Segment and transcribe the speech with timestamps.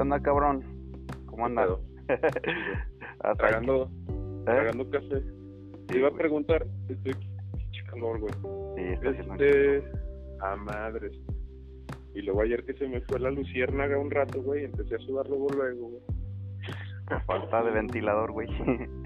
[0.00, 0.64] ¿Qué onda, cabrón?
[1.26, 1.72] ¿Cómo andas?
[3.36, 4.44] Tragando, ¿Eh?
[4.46, 5.22] tragando café.
[5.88, 7.12] Te iba a preguntar, estoy
[7.90, 8.32] calor, güey.
[8.32, 9.84] Sí, está haciendo este...
[10.40, 11.12] A madres.
[12.14, 15.28] Y luego ayer que se me fue la luciérnaga un rato, güey, empecé a sudar
[15.28, 16.02] luego, luego, güey.
[17.26, 18.48] Por falta de ventilador, güey.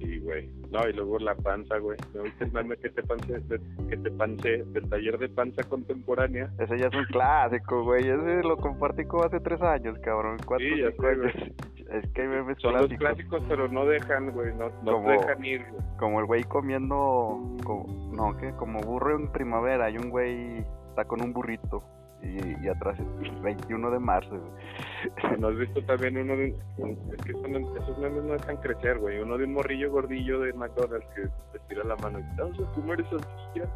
[0.00, 0.48] Sí, güey.
[0.70, 1.98] No, y luego la panza, güey.
[2.14, 3.42] ¿Me oíste el que te pancé,
[3.88, 6.50] que te pancé del taller de panza contemporánea?
[6.58, 8.08] Ese ya es un clásico, güey.
[8.08, 10.38] Ese lo compartí como hace tres años, cabrón.
[10.46, 11.52] ¿Cuántos sí, ya sé,
[11.92, 12.90] Es que hay memes Son clásicos.
[12.90, 14.54] los clásicos, pero no dejan, güey.
[14.54, 15.82] No, no Como- dejan ir, güey.
[15.98, 18.52] Como el güey comiendo, como, no, ¿qué?
[18.52, 19.86] Como burro en primavera.
[19.86, 21.82] Hay un güey, está con un burrito.
[22.22, 24.30] Y, y atrás, el 21 de marzo.
[24.30, 25.38] güey.
[25.40, 26.90] ¿No has visto también uno de un...
[27.16, 29.18] Es que son, esos memes no dejan crecer, güey.
[29.20, 32.60] Uno de un morrillo gordillo de McDonald's que te tira la mano y dice, vamos
[32.60, 33.68] a comer esa tortilla".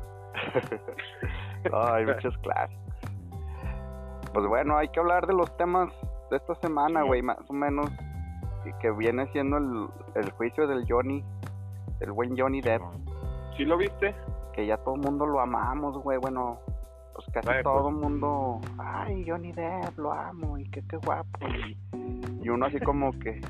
[1.70, 2.84] No, hay muchos clásicos.
[4.32, 5.88] Pues bueno, hay que hablar de los temas
[6.30, 7.06] de esta semana, Sí.
[7.06, 7.90] güey, más o menos.
[8.66, 9.86] y Que viene siendo el,
[10.16, 11.24] el juicio del Johnny,
[12.00, 12.82] el buen Johnny Depp.
[13.56, 14.14] ¿Sí lo viste?
[14.52, 16.18] Que ya todo el mundo lo amamos, güey.
[16.18, 16.58] Bueno,
[17.14, 17.94] pues casi todo pues.
[17.94, 18.60] el mundo.
[18.78, 20.58] Ay, Johnny Depp, lo amo.
[20.58, 21.38] Y qué, qué guapo.
[21.48, 21.76] Y,
[22.44, 23.40] y uno así como que.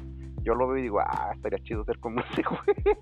[0.43, 2.97] Yo lo veo y digo, ah, estaría chido ser como ese, güey.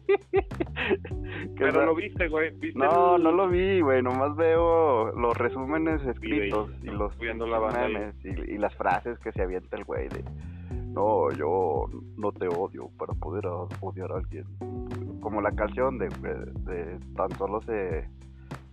[1.56, 2.50] Pero esa- lo viste, güey.
[2.58, 4.00] ¿Viste no, el- no lo vi, güey.
[4.00, 7.92] Nomás veo los resúmenes escritos y los viendo la banda ahí.
[7.94, 10.22] memes y, y las frases que se avienta el güey de
[10.92, 13.46] no, yo no te odio para poder
[13.80, 14.44] odiar a alguien.
[15.20, 18.08] Como la canción de, de tan solo se,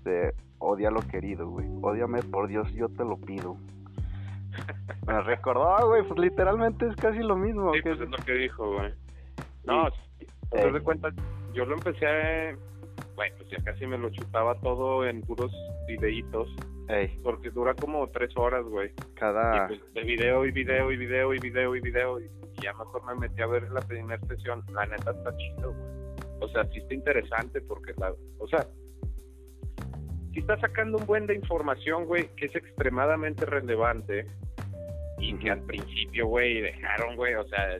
[0.03, 1.67] se odia lo querido, güey.
[1.81, 3.57] Ódiame por Dios, yo te lo pido.
[5.07, 7.73] Me recordó, güey, pues literalmente es casi lo mismo.
[7.73, 8.93] Sí, que pues es lo que dijo, güey.
[9.65, 10.25] No, Sí.
[10.51, 10.73] te Ey.
[10.73, 11.09] das cuenta,
[11.53, 12.55] yo lo empecé a...
[13.15, 15.51] Bueno, pues ya casi me lo chutaba todo en puros
[15.87, 16.47] videitos,
[16.87, 18.91] Ey, porque dura como tres horas, güey.
[19.15, 19.67] cada...
[19.67, 23.03] Pues de video y video y video y video y video, y, y ya mejor
[23.05, 24.63] me metí a ver la primera sesión.
[24.73, 25.99] La neta está chido, güey.
[26.41, 28.13] O sea, sí está interesante porque la...
[28.39, 28.65] O sea,
[30.33, 34.25] sí está sacando un buen de información, güey, que es extremadamente relevante
[35.19, 37.79] y que al principio, güey, dejaron, güey, o sea,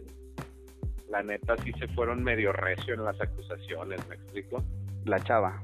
[1.09, 4.63] la neta sí se fueron medio recio en las acusaciones, ¿me explico?
[5.05, 5.59] La chava.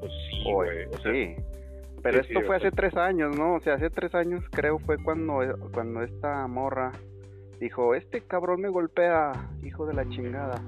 [0.00, 0.84] Pues sí, güey.
[0.86, 1.36] O sea, sí.
[2.02, 3.54] Pero sí, esto sí, fue sea- hace tres años, ¿no?
[3.54, 5.40] O sea, hace tres años creo fue cuando,
[5.72, 6.92] cuando esta morra
[7.60, 10.60] dijo, este cabrón me golpea, hijo de la chingada.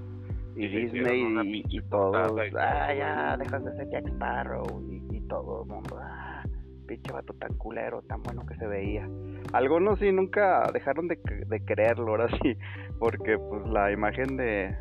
[0.54, 4.64] Y Disney y, y todos, ah, ya, dejas de ser Jack Sparrow.
[4.90, 4.95] Y
[5.28, 6.42] todo el mundo, ah,
[6.86, 9.08] pinche vato tan culero, tan bueno que se veía.
[9.52, 12.56] Algunos sí nunca dejaron de, de creerlo, ahora sí,
[12.98, 14.74] porque pues la imagen de,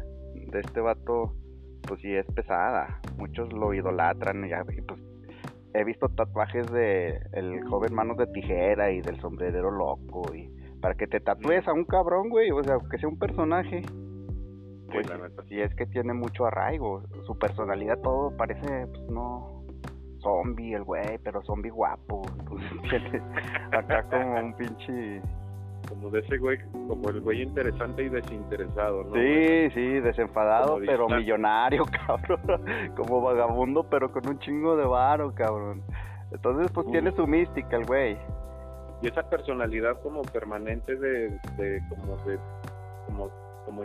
[0.51, 1.33] de este vato,
[1.87, 2.99] pues sí es pesada.
[3.17, 4.99] Muchos lo idolatran y, ya- y, pues
[5.73, 10.49] he visto tatuajes de el joven manos de tijera y del sombrerero loco y
[10.81, 13.81] para que te tatúes a un cabrón, güey, o sea, que sea un personaje.
[14.91, 15.07] Pues
[15.49, 19.54] sí es que tiene mucho arraigo, su personalidad todo parece pues no
[20.25, 23.21] zombie el güey, pero zombie guapo, entonces
[23.71, 25.21] acá como un pinche
[25.87, 29.13] Como de ese güey, como el güey interesante y desinteresado, ¿no?
[29.13, 32.41] Sí, sí, desenfadado, pero millonario, cabrón.
[32.95, 35.83] Como vagabundo, pero con un chingo de varo, cabrón.
[36.31, 38.17] Entonces, pues tiene su mística el güey.
[39.03, 42.39] y esa personalidad como permanente de, de como de
[43.05, 43.29] como
[43.65, 43.81] como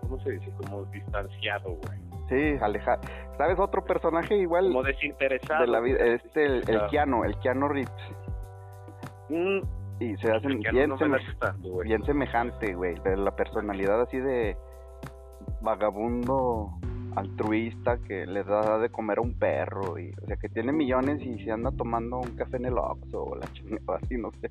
[0.00, 2.98] cómo se dice como distanciado güey Sí, aleja.
[3.36, 5.98] ¿Sabes otro personaje igual como desinteresado de la vida?
[6.04, 6.86] Este, el, el.
[6.90, 7.92] Keanu, el Keanu Reeves.
[9.28, 9.58] Mm,
[10.00, 11.20] Y se hacen bien, no seme-
[11.62, 11.88] güey.
[11.88, 12.94] bien semejante, güey.
[13.00, 14.56] De la personalidad así de
[15.60, 16.70] vagabundo
[17.16, 19.98] altruista que le da de comer a un perro.
[19.98, 23.22] y O sea, que tiene millones y se anda tomando un café en el Oxxo
[23.24, 24.50] o la chingada, así, no sé.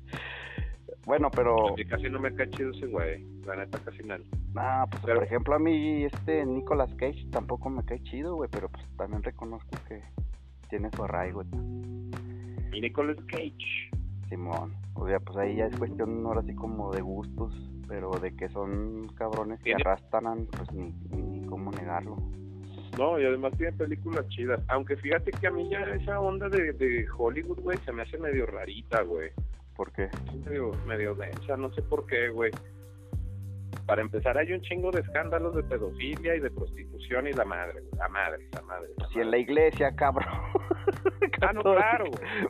[1.06, 1.68] Bueno, pero...
[1.68, 4.22] A mí casi no me cae chido ese güey la neta casi nada.
[4.56, 8.48] Ah, pues Pero- por ejemplo a mí este Nicolas Cage tampoco me cae chido, güey,
[8.50, 10.02] pero pues también reconozco que
[10.70, 11.42] tiene su arraigo,
[12.72, 13.90] y Nicolas Cage.
[14.28, 14.74] Simón.
[14.94, 17.54] O sea, pues ahí ya es cuestión ahora sí como de gustos,
[17.86, 22.16] pero de que son cabrones que arrastran, pues ni, ni, ni cómo negarlo.
[22.98, 24.60] no y además tiene películas chidas.
[24.68, 28.16] Aunque fíjate que a mí ya esa onda de, de Hollywood güey se me hace
[28.18, 29.30] medio rarita güey
[29.76, 32.50] Porque, Es medio, medio densa, no sé por qué, güey.
[33.86, 37.80] Para empezar, hay un chingo de escándalos de pedofilia y de prostitución y la madre,
[37.80, 38.88] güey, la madre, la madre.
[38.96, 39.40] la si en la madre.
[39.40, 40.26] iglesia, cabrón.
[41.40, 42.04] Ah, no, claro.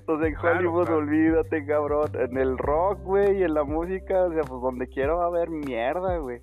[0.06, 0.98] Pues en Hollywood, claro.
[0.98, 2.10] olvídate, cabrón.
[2.14, 5.28] En el rock, güey, y en la música, o sea, pues donde quiera va a
[5.28, 6.40] haber mierda, güey.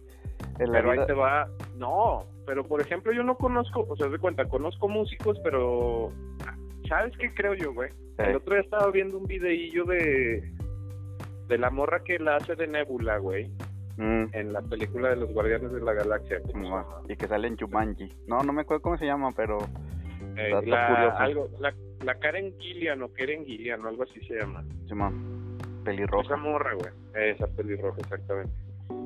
[0.59, 1.47] En Pero vida- ahí te va.
[1.77, 6.11] No, pero por ejemplo, yo no conozco, o sea, de cuenta, conozco músicos, pero.
[6.89, 7.89] ¿Sabes qué creo yo, güey?
[8.17, 8.25] Eh.
[8.29, 10.51] El otro día estaba viendo un videillo de.
[11.51, 13.49] De la morra que la hace de Nebula, güey,
[13.97, 16.41] Mm, en la película de los Guardianes de la Galaxia.
[17.09, 18.09] Y que sale en Jumanji.
[18.25, 19.57] No, no me acuerdo cómo se llama, pero
[20.37, 21.73] Eh, la, algo, la,
[22.05, 24.63] la Karen Gillian o Karen Gillian o algo así se llama.
[24.87, 25.57] Simón.
[25.59, 26.37] Esa Pelirroja.
[26.37, 26.91] morra, güey.
[27.31, 28.53] Esa pelirroja, exactamente.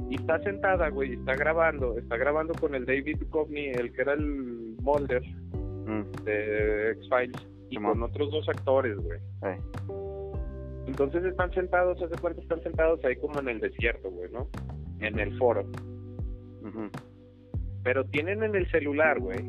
[0.09, 1.98] Y está sentada, güey, y está grabando.
[1.98, 5.24] Está grabando con el David Duchovny, el que era el Mulder
[5.88, 9.19] Mm, de X-Files, y con otros dos actores, güey.
[9.44, 9.57] eh,
[10.87, 14.47] Entonces están sentados, hace cuenta, están sentados ahí como en el desierto, güey, ¿no?
[14.99, 15.61] En el foro.
[16.61, 16.89] ujú.
[17.83, 19.39] Pero tienen en el celular, güey,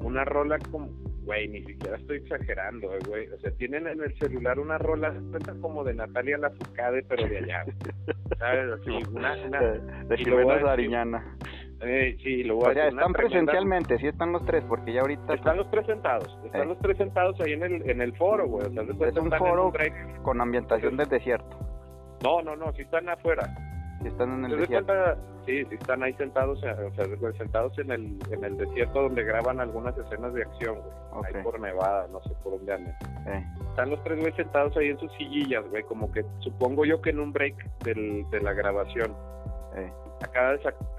[0.00, 0.88] una rola como,
[1.24, 3.28] güey, ni siquiera estoy exagerando, eh, güey.
[3.28, 7.38] O sea, tienen en el celular una rola, cuenta como de Natalia Lafourcade, pero de
[7.38, 7.64] allá.
[8.38, 8.72] ¿sabes?
[8.80, 10.60] Así, una, una, de Jimena.
[10.60, 11.38] Sariñana.
[11.82, 15.70] Eh, sí, lo voy están presencialmente, sí están los tres, porque ya ahorita Están los
[15.70, 16.66] tres sentados, están Eh.
[16.66, 18.66] los tres sentados ahí en el, en el foro, güey.
[18.66, 20.22] O sea, de cuenta un foro break.
[20.22, 21.58] con ambientación del desierto.
[22.22, 23.42] No, no, no, si están afuera.
[24.02, 24.86] Sí están en el ¿Te das desierto.
[24.92, 25.16] cuenta?
[25.44, 29.24] Sí, sí están ahí sentados, eh, o sea, sentados en el, en el desierto donde
[29.24, 31.24] graban algunas escenas de acción, güey.
[31.34, 32.94] Ahí por Nevada, no sé por dónde andan.
[33.26, 37.00] Eh, Están los tres güey sentados ahí en sus sillillas, güey, como que supongo yo
[37.02, 39.14] que en un break del, de la grabación.
[39.76, 39.92] Eh.
[40.20, 40.26] De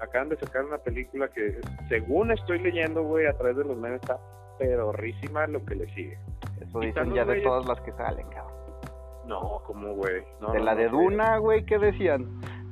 [0.00, 4.00] acaban de sacar una película que, según estoy leyendo, güey, a través de los memes,
[4.02, 4.18] está
[4.58, 6.18] pedorrísima lo que le sigue.
[6.60, 8.54] Eso dicen ya de todas las que salen, cabrón.
[9.26, 10.22] No, como, güey.
[10.40, 10.88] No, de no, la de.
[10.88, 12.26] Duna, güey, ¿qué decían?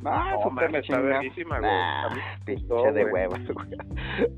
[0.05, 1.71] Ah, No, mames, está verguísima, güey.
[1.71, 2.09] Nah,
[2.45, 3.69] pinche de huevas, güey.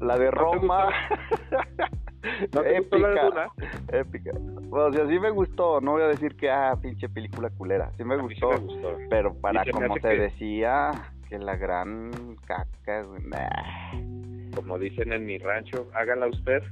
[0.00, 0.88] La de Roma.
[2.55, 3.49] ¿No te gustó la de Duna?
[3.88, 4.31] épica.
[4.70, 7.90] O sea, sí me gustó, no voy a decir que, ah, pinche película culera.
[7.96, 8.96] Sí me sí gustó, me gustó.
[9.11, 10.90] pero para como se que- decía,
[11.29, 14.55] que la gran caca, güey, nah.
[14.55, 16.62] Como dicen en mi rancho, hágala usted.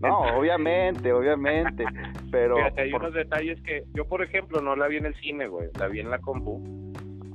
[0.00, 1.84] No, obviamente, obviamente,
[2.30, 2.56] pero...
[2.56, 5.46] Fíjate, hay por- unos detalles que yo, por ejemplo, no la vi en el cine,
[5.48, 6.62] güey, la vi en la compu.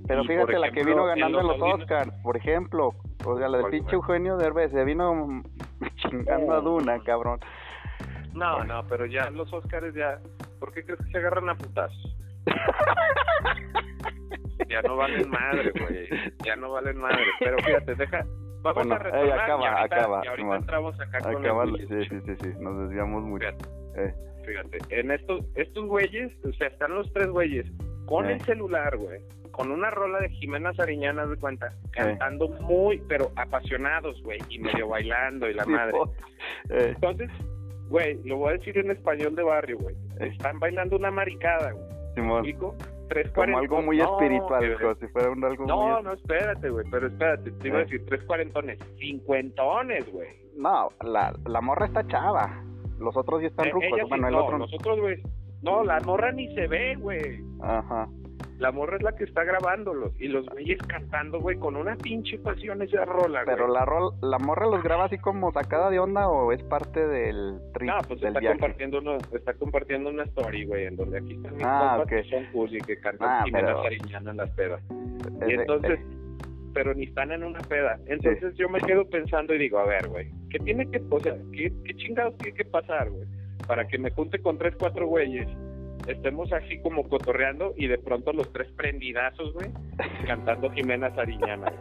[0.08, 2.94] Pero Y, fíjate la que vino ganando en los Oscars, por ejemplo.
[3.26, 3.96] O sea, la de ¿Cuál pinche?
[3.96, 5.42] Eugenio Derbez, se vino
[5.96, 6.60] chingando a.
[6.62, 7.40] Duna, cabrón.
[8.34, 10.20] No, no, pero ya los Oscars ya,
[10.60, 12.16] ¿por qué crees que se agarran a putazos?
[14.70, 16.08] ya no valen madre, güey,
[16.46, 17.24] ya no valen madre.
[17.40, 18.26] Pero fíjate, deja,
[18.62, 20.58] vamos Bueno, a retomar eh, acaba, y ahorita, acaba, y ahorita Simón.
[20.58, 23.46] entramos acá con Acaba- el sí, sí, sí, sí, nos desviamos mucho.
[23.48, 23.66] Fíjate.
[24.04, 24.14] Eh,
[24.46, 27.66] Fíjate, en estos, estos güeyes, o sea, están los tres güeyes
[28.08, 28.34] con Eh.
[28.34, 29.22] el celular, güey,
[29.52, 34.88] con una rola de Jimena Sariñana, de cuenta, cantando muy, pero apasionados, güey, y medio
[34.88, 35.96] bailando y la madre.
[36.70, 37.30] eh, Entonces,
[37.90, 39.96] güey, lo voy a decir en español de barrio, güey.
[40.20, 40.28] Eh.
[40.32, 41.86] Están bailando una maricada, güey.
[42.16, 42.44] Simón,
[43.12, 46.04] Chico, tres como cuarenta- algo muy no, espiritual, como si fuera un algo No, muy...
[46.04, 47.84] no, espérate, güey, pero espérate, te iba a Eh.
[47.86, 50.30] decir tres cuarentones, cincuentones, güey.
[50.56, 52.64] No, la, la morra está chava.
[53.00, 53.90] Los otros ya están Eh, rucos.
[54.00, 54.58] sí- bueno, el no, otro...
[54.58, 55.22] nosotros, güey,
[55.62, 57.42] no, la morra ni se ve, güey.
[57.62, 58.08] Ajá.
[58.62, 62.38] La morra es la que está grabándolos y los güeyes cantando, güey, con una pinche
[62.38, 63.56] pasión esa rola, güey.
[63.56, 67.06] Pero la, rol, la morra los graba así como sacada de onda o es parte
[67.08, 68.60] del trip No, pues del está viaje.
[68.60, 72.10] compartiendo, una, está compartiendo una story, güey, en donde aquí están mis Ah, compas ok.
[72.10, 73.58] que son cool y que cantan Ah, pero-
[74.30, 74.82] en las pedas.
[74.92, 76.06] Y Ese- entonces, eh,
[76.76, 77.98] pero ni están en una peda.
[78.06, 81.36] Entonces yo me quedo pensando y digo, a ver, güey, ¿qué tiene que, o sea,
[81.52, 83.26] qué, qué chingados tiene que pasar, güey?
[83.68, 85.48] Para que me junte con tres, cuatro güeyes,
[86.08, 89.70] estemos así como cotorreando y de pronto los tres prendidazos, güey,
[90.28, 91.72] cantando Jimena Sariñana.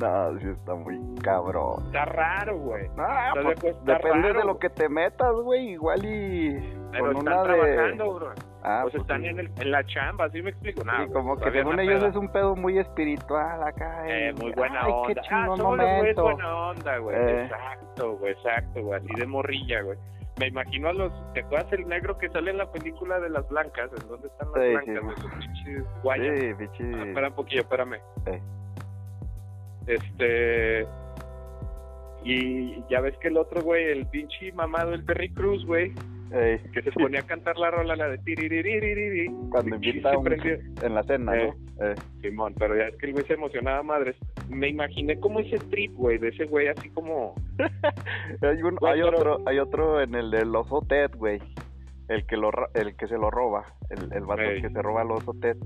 [0.00, 1.86] No, sí está muy cabrón.
[1.86, 2.86] Está raro, güey.
[2.98, 3.78] Ah, ¿Estás de pues, acuerdo?
[3.80, 5.70] Está depende raro, de lo que te metas, güey.
[5.70, 6.52] Igual y
[6.92, 8.10] Pero con están una trabajando, de...
[8.14, 8.32] bro.
[8.62, 9.26] Ah, sea, pues están sí.
[9.28, 10.84] en, el, en la chamba, ¿así me explico?
[10.84, 12.08] No, Sí, como que según ellos peda.
[12.10, 14.04] es un pedo muy espiritual acá.
[14.08, 15.22] Eh, muy buena Ay, onda.
[15.22, 16.22] qué ah, güeyes momento.
[16.22, 17.16] buena onda, güey.
[17.16, 17.42] Eh.
[17.44, 19.00] Exacto, güey, exacto, güey.
[19.00, 19.98] Así de morrilla, güey.
[20.38, 21.12] Me imagino a los.
[21.34, 23.90] ¿Te acuerdas el negro que sale en la película de las blancas?
[24.00, 25.14] ¿En dónde están las Sí, blancas?
[25.16, 25.26] sí, sí.
[25.26, 26.38] Los pinches guayas.
[26.76, 26.84] Sí.
[26.94, 27.94] Ah, espera un poquillo, espérame.
[28.26, 28.40] Eh.
[29.86, 30.86] Este.
[32.24, 35.92] Y ya ves que el otro, güey, el pinche mamado, el Terry Cruz, güey,
[36.32, 39.28] Ey, que se ponía a cantar la rola, la de tiririririri.
[39.50, 40.26] cuando invita un...
[40.30, 41.52] en la cena, Eh.
[41.78, 41.86] ¿no?
[41.86, 44.16] Eh, Simón, pero ya es que el güey se emocionaba madres.
[44.48, 47.34] Me imaginé como ese trip, güey, de ese güey así como...
[48.42, 51.40] Hay, un, Güey, hay pero- otro, hay otro en el del oso Ted, güey.
[52.08, 54.62] El que lo, el que se lo roba, el, el vato Ey.
[54.62, 55.56] que se roba al oso Ted.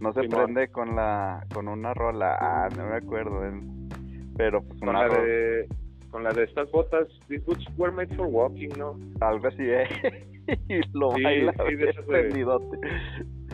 [0.00, 0.44] No se Simón.
[0.44, 3.44] prende con la, con una rola, ah, no me acuerdo.
[3.46, 3.52] eh.
[4.36, 5.22] Pero pues una rola.
[6.12, 8.96] Con la de estas botas, these boots were made for walking, ¿no?
[9.20, 9.88] algo así, eh.
[10.68, 11.76] y lo Sí, baila sí.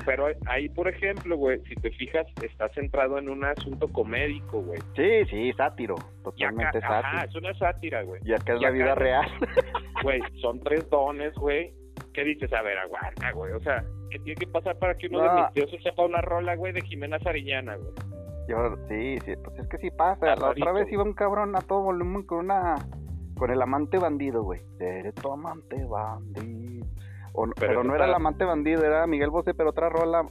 [0.04, 4.80] Pero ahí, por ejemplo, güey, si te fijas, está centrado en un asunto comédico, güey.
[4.96, 7.24] Sí, sí, sátiro, Y acá, totalmente ajá, sátiro.
[7.28, 8.20] es una sátira, güey.
[8.24, 9.26] Y acá es y la acá vida real.
[10.02, 11.72] Güey, son tres dones, güey,
[12.14, 12.52] ¿qué dices?
[12.52, 13.52] A ver, aguanta, güey.
[13.52, 15.34] O sea, ¿qué tiene que pasar para que uno No.
[15.34, 17.90] de mis tíos se sepa una rola, güey, de Jimena Sariñana, güey?
[18.49, 20.35] Yo, sí, sí, pues es que sí pasa.
[20.37, 22.76] La otra vez iba un cabrón a todo volumen con una.
[23.37, 24.61] Con el amante bandido, güey.
[24.81, 26.87] Eres tu amante bandido.
[27.35, 30.26] O pero Pero no era el amante bandido, era Miguel Bosé, pero otra rola.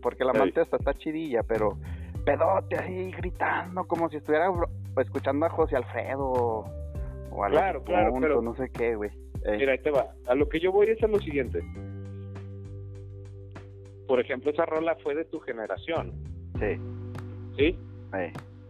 [0.00, 0.36] Porque el Ey.
[0.36, 1.76] amante hasta está chidilla, pero.
[2.24, 4.50] Pedote ahí gritando, como si estuviera
[4.98, 6.64] escuchando a José Alfredo.
[7.30, 9.10] O a Claro, claro, pero- no sé qué, güey.
[9.44, 10.06] Ey, Mira, ahí te va.
[10.26, 11.60] A lo que yo voy es a lo siguiente.
[14.08, 16.12] Por ejemplo, esa rola fue de tu generación,
[16.60, 16.80] sí,
[17.56, 17.76] ¿sí?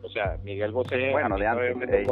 [0.03, 1.11] O sea, Miguel Bosé.
[1.13, 2.05] Bueno, de antes, de-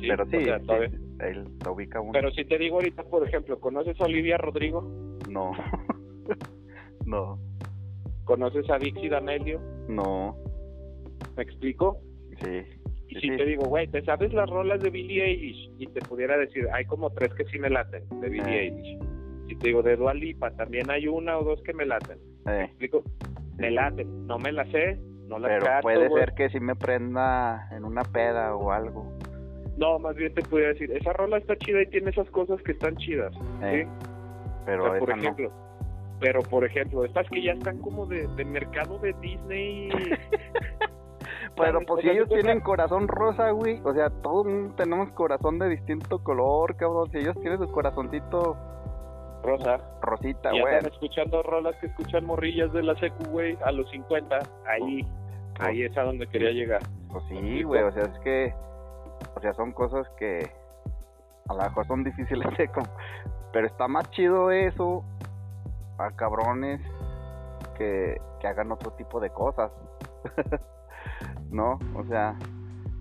[0.00, 0.90] sí, pero sí, o sea, sí, todavía-
[1.20, 2.12] él lo ubica uno.
[2.12, 4.82] Pero si te digo ahorita, por ejemplo, ¿conoces a Olivia Rodrigo?
[5.30, 5.52] No.
[7.06, 7.38] no,
[8.24, 9.60] ¿Conoces a Dixie D'Amelio?
[9.88, 10.36] no,
[11.36, 11.98] ¿Me explico?
[12.42, 12.62] sí.
[13.08, 13.36] Y sí, si sí.
[13.36, 15.70] te digo, güey, ¿te sabes las rolas de Billie Eilish?
[15.78, 18.62] Y te pudiera decir, hay como tres que sí me laten de Billie Eh.
[18.68, 18.98] Eilish.
[19.48, 22.18] Si te digo de Dua Lipa, también hay una o dos que me laten.
[22.46, 23.02] ¿Me Eh, explico?
[23.58, 24.26] Me laten.
[24.26, 24.98] No me las sé,
[25.38, 26.24] no Pero puede güey.
[26.24, 29.12] ser que sí me prenda en una peda o algo.
[29.76, 32.72] No, más bien te pudiera decir, esa rola está chida y tiene esas cosas que
[32.72, 33.32] están chidas.
[33.62, 34.06] Eh, ¿sí?
[34.66, 35.16] Pero O sea, por no.
[35.16, 35.50] ejemplo,
[36.20, 39.90] pero por ejemplo, estas que ya están como de, de mercado de Disney.
[41.56, 43.78] Pero pues si ellos ¿tú tienen corazón rosa, güey.
[43.84, 44.46] O sea, todos
[44.76, 47.10] tenemos corazón de distinto color, cabrón.
[47.10, 48.56] Si ellos tienen su corazoncito
[49.42, 49.78] Rosa.
[50.00, 50.62] rosita, güey.
[50.76, 54.38] están escuchando rolas que escuchan morrillas de la secu, güey, a los 50.
[54.66, 55.12] Ahí, Pues,
[55.60, 56.82] ahí es a donde quería llegar.
[57.10, 57.82] Pues sí, güey.
[57.82, 58.54] O sea, es que.
[59.36, 60.50] O sea, son cosas que.
[61.48, 62.70] A lo mejor son difíciles de.
[63.52, 65.04] Pero está más chido eso.
[65.98, 66.80] A cabrones.
[67.76, 69.70] Que, que hagan otro tipo de cosas.
[71.50, 71.78] ¿No?
[71.94, 72.34] O sea.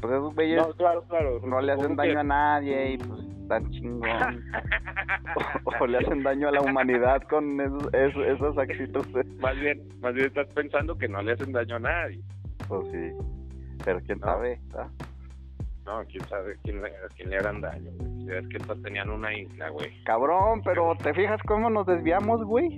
[0.01, 0.65] Pues esos güeyes.
[0.67, 1.39] No, claro, claro.
[1.45, 4.43] no le hacen daño que- a nadie y pues están chingón.
[5.65, 9.27] o, o le hacen daño a la humanidad con esos, esos, esas actitudes.
[9.39, 12.19] Más bien, más bien estás pensando que no le hacen daño a nadie.
[12.79, 13.11] Pues sí.
[13.83, 14.25] Pero quién No.
[14.27, 14.87] sabe, ¿verdad?
[15.85, 16.81] No, quién sabe quién
[17.15, 18.37] quién le hagan daño, güey.
[18.37, 20.03] Es que tenían una isla, güey.
[20.03, 22.75] Cabrón, pero ¿te fijas cómo nos desviamos, güey?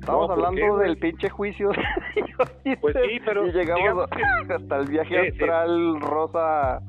[0.00, 1.70] Estamos No, ¿por hablando qué, del pinche juicio.
[1.70, 5.28] de Pues sí, pero Y llegamos digamos hasta el viaje Sí, sí.
[5.42, 6.80] astral rosa.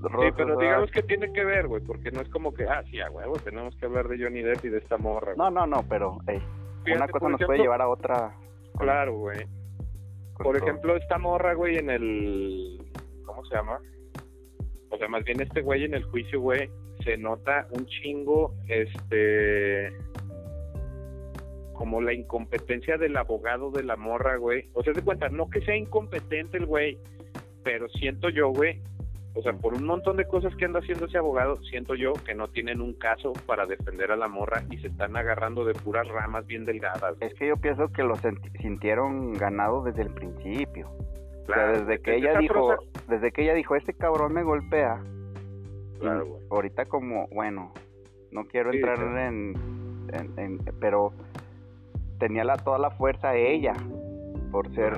[0.00, 2.82] rosa Sí, pero digamos que tiene que ver, güey, porque no es como que, ah,
[2.90, 5.34] sí, a huevo, tenemos que hablar de Johnny Depp y de esta morra.
[5.34, 5.38] güey.
[5.38, 6.40] No, no, no, pero ey,
[6.84, 8.32] Fíjate, una cosa nos puede llevar a otra.
[8.78, 9.46] Claro, güey.
[10.36, 10.66] Por todo.
[10.66, 12.78] ejemplo, esta morra, güey, en el...
[13.24, 13.80] ¿Cómo se llama?
[14.90, 16.70] O sea, más bien este güey en el juicio, güey,
[17.04, 19.92] se nota un chingo, este...
[21.74, 24.70] Como la incompetencia del abogado de la morra, güey.
[24.72, 26.98] O sea, de cuenta, no que sea incompetente el güey,
[27.62, 28.80] pero siento yo, güey,
[29.36, 32.34] o sea, por un montón de cosas que anda haciendo ese abogado, siento yo que
[32.34, 36.08] no tienen un caso para defender a la morra y se están agarrando de puras
[36.08, 37.14] ramas bien delgadas.
[37.20, 38.14] Es que yo pienso que lo
[38.60, 40.88] sintieron ganado desde el principio.
[40.88, 42.76] O sea, Claro, desde que ella dijo,
[43.08, 45.00] desde que ella dijo, este cabrón me golpea.
[46.00, 47.72] Claro, y ahorita como, bueno,
[48.32, 49.18] no quiero Sí, entrar claro.
[49.20, 49.54] en,
[50.12, 51.12] en, en- pero
[52.18, 53.74] tenía la, toda la fuerza ella
[54.50, 54.94] por ser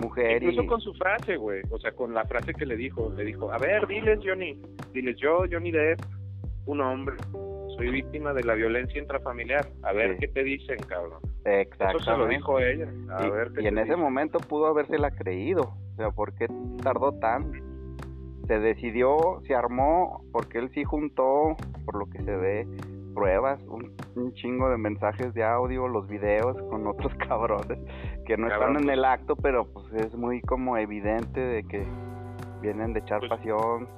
[0.00, 1.62] mujer Incluso y con su frase, güey.
[1.70, 3.12] O sea, con la frase que le dijo.
[3.16, 4.60] Le dijo, a ver, diles, Johnny.
[4.92, 6.00] Diles, yo, Johnny Depp,
[6.66, 7.16] un hombre.
[7.76, 9.66] Soy víctima de la violencia intrafamiliar.
[9.82, 10.16] A ver Sí.
[10.20, 11.20] qué te dicen, cabrón.
[11.44, 12.02] exactamente.
[12.02, 12.88] Eso se lo dijo ella.
[13.16, 14.00] A y, ver qué y en ese dicen.
[14.00, 15.62] momento pudo habérsela creído.
[15.94, 16.46] O sea, ¿por qué
[16.82, 17.52] tardó tan?
[18.46, 22.66] Se decidió, se armó, porque él sí juntó, por lo que se ve,
[23.14, 27.78] pruebas, un, un chingo de mensajes de audio, los videos con otros cabrones
[28.26, 31.84] que no Cabrón, están en el acto, pero pues es muy como evidente de que
[32.62, 33.88] vienen de echar Pues, pasión.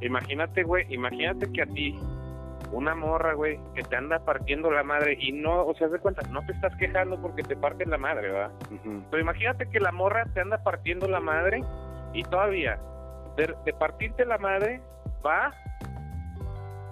[0.00, 1.98] Imagínate, güey, imagínate que a ti,
[2.72, 6.22] una morra, güey, que te anda partiendo la madre y no, o sea, de cuenta,
[6.28, 8.50] no te estás quejando porque te parten la madre, ¿verdad?
[9.10, 11.62] Pero imagínate que la morra te anda partiendo la madre
[12.12, 12.78] y todavía,
[13.36, 14.80] de, de partirte la madre,
[15.24, 15.54] va,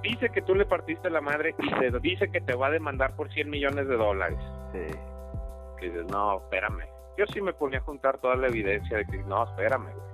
[0.02, 3.14] dice que tú le partiste la madre y te dice que te va a demandar
[3.16, 4.38] por 100 millones de dólares.
[4.72, 4.96] Sí.
[5.78, 6.84] Que dices, no, espérame.
[7.16, 10.10] Yo sí me ponía a juntar toda la evidencia de que, no, espérame, güey.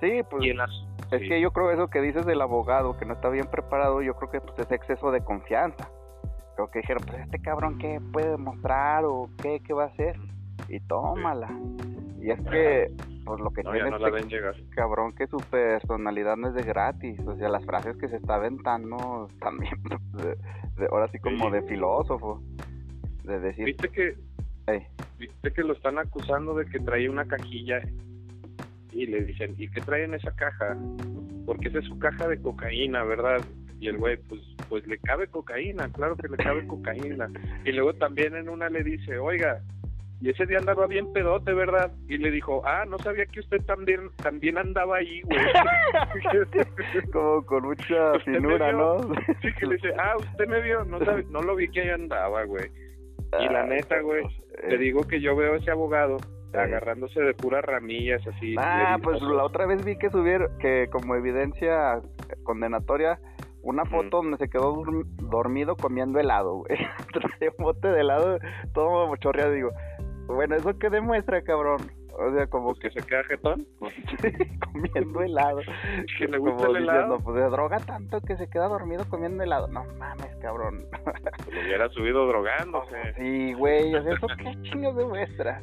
[0.00, 0.70] Sí, pues Y en las...
[1.10, 1.28] Es sí.
[1.28, 4.30] que yo creo eso que dices del abogado, que no está bien preparado, yo creo
[4.30, 5.90] que pues es exceso de confianza.
[6.54, 10.16] Creo que dijeron, pues este cabrón, ¿qué puede demostrar o qué, qué va a hacer?
[10.68, 11.50] Y tómala.
[12.20, 12.92] Y es que,
[13.24, 14.54] pues lo que No, tiene ya no la este ven llegar.
[14.70, 17.18] cabrón, que su personalidad no es de gratis.
[17.26, 19.74] O sea, las frases que se está aventando también,
[20.14, 20.36] de-
[20.78, 21.52] de- ahora sí como Sí.
[21.52, 22.42] de filósofo.
[23.24, 24.14] De decir, ¿Viste que,
[24.66, 24.86] "Ey,
[25.18, 27.80] viste que lo están acusando de que traía una cajilla
[28.92, 30.76] y le dicen, ¿y qué trae en esa caja?
[31.46, 33.40] Porque esa es su caja de cocaína, ¿verdad?
[33.78, 37.28] Y el güey, pues, pues le cabe cocaína, claro que le cabe cocaína.
[37.64, 39.60] Y luego también en una le dice, oiga,
[40.20, 41.92] y ese día andaba bien pedote, ¿verdad?
[42.08, 45.38] Y le dijo, ah, no sabía que usted también también andaba ahí, güey.
[47.12, 49.00] Como con mucha finura, ¿no?
[49.40, 51.88] sí, que le dice, ah, usted me vio, no, sabe, no lo vi que ahí
[51.88, 52.70] andaba, güey.
[53.40, 54.24] Y la neta, güey,
[54.68, 56.18] te digo que yo veo a ese abogado
[56.52, 58.56] agarrándose de puras ramillas así.
[58.58, 62.00] Ah, pues la otra vez vi que subieron, que como evidencia
[62.42, 63.20] condenatoria,
[63.62, 64.82] una foto donde se quedó
[65.18, 66.76] dormido comiendo helado, güey.
[67.12, 68.38] Trae un bote de helado
[68.72, 69.70] todo chorreado, digo,
[70.34, 71.80] bueno, ¿eso qué demuestra, cabrón?
[72.18, 73.66] O sea, como pues que se queda jetón.
[74.72, 75.60] comiendo helado.
[76.18, 77.18] que le gusta el helado.
[77.20, 79.68] pues de droga tanto que se queda dormido comiendo helado.
[79.68, 80.86] No mames, cabrón.
[81.50, 83.14] Lo hubiera subido drogándose.
[83.20, 85.60] Sí, güey, o sea, ¿eso qué chingo demuestra?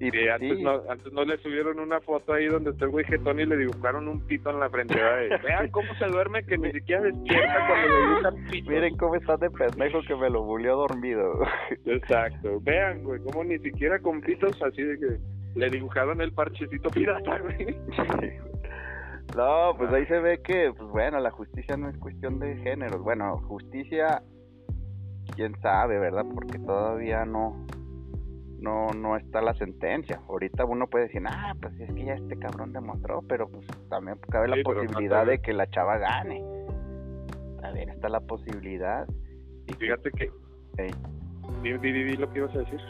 [0.00, 3.04] Y pues antes, No, antes no le subieron una foto ahí donde está el güey
[3.04, 4.94] jetón y le dibujaron un pito en la frente.
[5.44, 8.70] Vean cómo se duerme que ni siquiera despierta cuando le dibujan pito.
[8.70, 11.42] Miren cómo está de pendejo que me lo bulió dormido.
[11.84, 12.60] Exacto.
[12.62, 15.18] Vean, güey, cómo ni siquiera con pitos así de que
[15.54, 17.76] le dibujaron el parchecito pirata, güey.
[19.36, 23.00] No, pues ahí se ve que, pues bueno, la justicia no es cuestión de géneros.
[23.00, 24.22] Bueno, justicia,
[25.36, 26.24] quién sabe, ¿verdad?
[26.34, 27.64] Porque todavía no
[28.60, 30.20] no no está la sentencia.
[30.28, 34.18] Ahorita uno puede decir, ah, pues es que ya este cabrón demostró, pero pues también
[34.30, 36.42] cabe la posibilidad de que la chava gane.
[37.72, 39.06] Ver, está la posibilidad.
[39.66, 40.30] Y fíjate que...
[40.76, 40.90] Hey.
[41.62, 42.80] Di, lo que ibas a decir.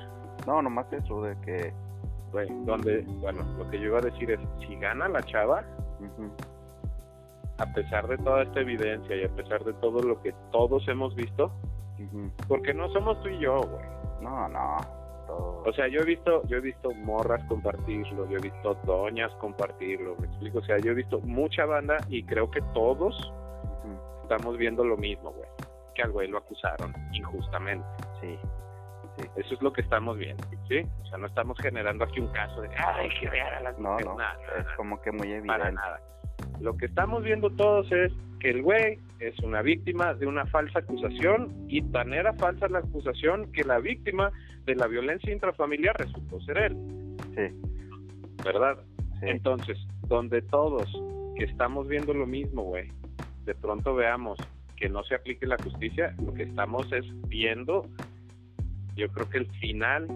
[0.46, 1.72] No, nomás eso de que...
[2.32, 5.64] Bueno, donde, bueno, lo que yo iba a decir es, si gana la chava,
[7.58, 11.14] a pesar de toda esta evidencia y a pesar de todo lo que todos hemos
[11.16, 11.52] visto,
[12.46, 13.84] porque no somos tú y yo, güey.
[14.22, 14.76] No, no.
[15.64, 20.16] O sea, yo he visto, yo he visto morras compartirlo, yo he visto doñas compartirlo,
[20.18, 23.32] me explico, o sea, yo he visto mucha banda y creo que todos
[24.22, 25.49] estamos viendo lo mismo, güey,
[25.94, 27.87] que al güey lo acusaron injustamente.
[28.20, 28.38] Sí.
[29.18, 29.26] Sí.
[29.37, 30.87] Eso es lo que estamos viendo, ¿sí?
[31.02, 33.99] O sea, no estamos generando aquí un caso de, ay, que vean a las no,
[33.99, 34.16] No,
[34.56, 35.49] es como que muy evidente.
[35.49, 36.00] Para nada.
[36.60, 40.80] Lo que estamos viendo todos es que el güey es una víctima de una falsa
[40.80, 44.32] acusación y tan era falsa la acusación que la víctima
[44.64, 46.76] de la violencia intrafamiliar resultó ser él.
[47.36, 47.54] Sí.
[48.42, 48.78] ¿Verdad?
[49.22, 50.90] Entonces, donde todos
[51.36, 52.88] que estamos viendo lo mismo, güey,
[53.44, 54.38] de pronto veamos
[54.76, 57.86] que no se aplique la justicia, lo que estamos es viendo,
[58.96, 60.06] yo creo que el final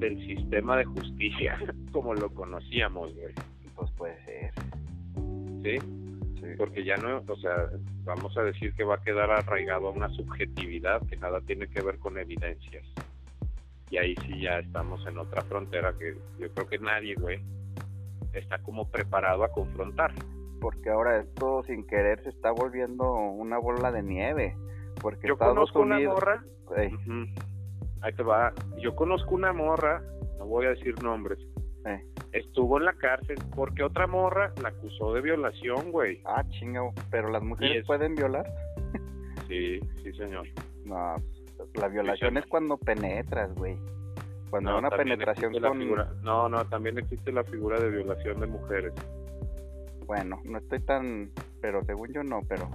[0.00, 1.58] del sistema de justicia
[1.92, 3.34] como lo conocíamos, güey.
[3.76, 4.52] Pues puede ser.
[5.62, 6.07] ¿Sí?
[6.56, 7.70] Porque ya no, o sea,
[8.04, 11.82] vamos a decir que va a quedar arraigado a una subjetividad que nada tiene que
[11.82, 12.84] ver con evidencias.
[13.90, 17.40] Y ahí sí ya estamos en otra frontera que yo creo que nadie, güey,
[18.32, 20.12] está como preparado a confrontar.
[20.60, 24.56] Porque ahora esto sin querer se está volviendo una bola de nieve.
[25.00, 26.44] Porque yo conozco una morra.
[28.00, 28.52] Ahí te va.
[28.78, 30.02] Yo conozco una morra,
[30.38, 31.38] no voy a decir nombres,
[32.32, 36.20] estuvo en la cárcel porque otra morra la acusó de violación, güey.
[36.24, 38.46] Ah, chingo, pero las mujeres pueden violar.
[39.48, 40.46] sí, sí, señor.
[40.84, 41.16] No,
[41.74, 43.76] la violación es cuando penetras, güey.
[44.50, 45.78] Cuando una penetración con...
[46.22, 48.92] No, no, también existe la figura de violación de mujeres.
[50.06, 51.30] Bueno, no estoy tan...
[51.60, 52.70] Pero según yo no, pero...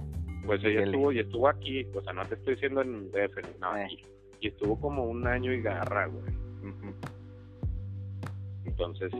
[0.46, 3.76] Pues ella estuvo y estuvo aquí, o sea, no te estoy diciendo en DF, no,
[3.78, 3.88] eh.
[4.40, 6.34] Y estuvo como un año y garra, güey.
[8.76, 9.12] Entonces,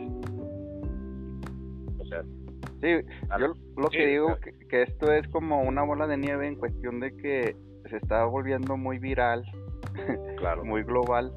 [1.98, 2.22] o sea...
[2.80, 2.88] Sí,
[3.38, 7.00] yo lo que digo que, que esto es como una bola de nieve en cuestión
[7.00, 7.56] de que
[7.88, 9.44] se está volviendo muy viral,
[10.36, 10.64] claro.
[10.64, 11.32] muy global,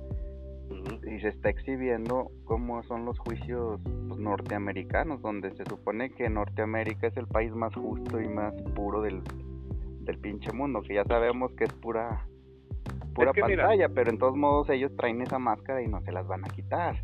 [1.06, 7.08] y se está exhibiendo cómo son los juicios pues, norteamericanos, donde se supone que Norteamérica
[7.08, 9.22] es el país más justo y más puro del,
[10.02, 12.28] del pinche mundo, que ya sabemos que es pura
[13.14, 16.46] pura pantalla, pero en todos modos ellos traen esa máscara y no se las van
[16.46, 17.00] a quitar.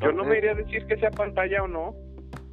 [0.00, 1.94] Yo no me iría a decir que sea pantalla o no,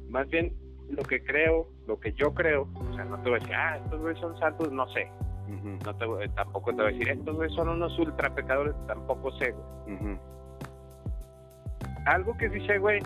[0.08, 0.54] más bien
[0.90, 3.76] lo que creo, lo que yo creo, o sea, no te voy a decir, ah,
[3.82, 5.10] estos güeyes son santos, no sé.
[5.48, 9.54] no te, tampoco te voy a decir, estos güeyes son unos ultra pecadores, tampoco sé,
[12.06, 13.00] Algo que dice, güey,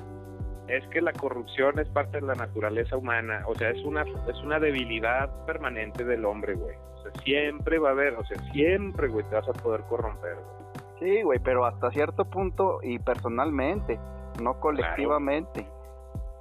[0.69, 4.43] es que la corrupción es parte de la naturaleza humana, o sea, es una, es
[4.43, 6.77] una debilidad permanente del hombre, güey.
[6.77, 10.37] O sea, siempre va a haber, o sea, siempre, güey, te vas a poder corromper,
[10.99, 13.99] Sí, güey, pero hasta cierto punto y personalmente
[14.43, 15.69] no colectivamente.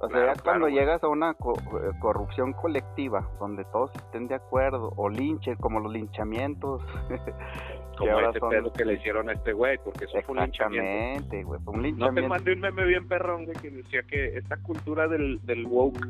[0.00, 5.08] O sea, cuando llegas a una eh, corrupción colectiva, donde todos estén de acuerdo, o
[5.08, 6.82] linches, como los linchamientos.
[7.96, 11.42] como ese pedo que le hicieron a este güey, porque eso fue un linchamiento.
[11.42, 12.04] Güey, fue un linchamiento.
[12.06, 15.66] No te mandé un meme bien perrón, güey, que decía que esta cultura del, del
[15.66, 16.06] woke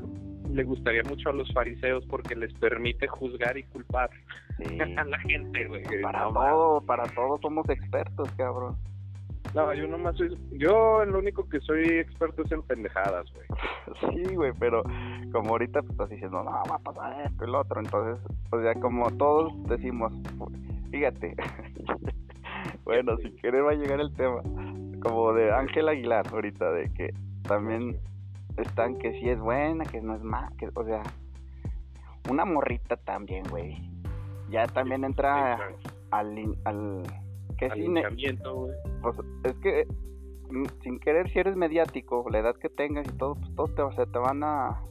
[0.52, 4.10] le gustaría mucho a los fariseos porque les permite juzgar y culpar
[4.96, 5.84] a la gente, güey.
[6.02, 8.76] Para todo, para todo somos expertos, cabrón.
[9.54, 13.46] No, yo nomás soy, yo lo único que soy experto es en pendejadas, güey.
[14.26, 14.82] Sí, güey, pero
[15.32, 18.64] como ahorita pues estás diciendo, no, va a pasar esto y lo otro, entonces, pues
[18.64, 20.12] ya como todos decimos,
[20.90, 21.34] fíjate,
[22.84, 24.42] bueno, si quieres va a llegar el tema,
[25.00, 27.96] como de Ángel Aguilar ahorita, de que también
[28.56, 31.02] están que si es buena, que no es más, que, o sea,
[32.28, 33.90] una morrita también, güey.
[34.50, 35.58] Ya también entra
[36.10, 37.02] al, al
[37.58, 37.72] que es
[39.02, 39.86] pues, es que
[40.50, 44.06] mm, sin querer si eres mediático, la edad que tengas y todo, pues todos te,
[44.06, 44.82] te van a, a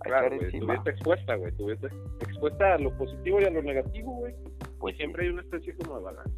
[0.00, 0.74] claro, echar encima.
[0.74, 1.86] Estuviste expuesta, güey, estuviste
[2.20, 4.34] expuesta a lo positivo y a lo negativo, güey.
[4.78, 6.36] Pues siempre hay una especie como de balance.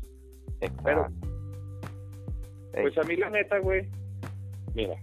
[0.83, 1.09] Pero,
[2.73, 3.89] pues a mí la neta, güey,
[4.75, 4.97] mira,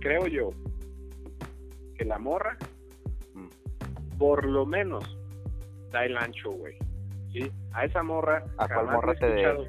[0.00, 0.50] creo yo
[1.96, 2.56] que la morra,
[3.34, 4.18] mm.
[4.18, 5.18] por lo menos,
[5.90, 6.76] da el ancho, güey.
[7.32, 7.50] ¿Sí?
[7.72, 8.44] A esa morra.
[8.58, 9.28] ¿A cuál morra te,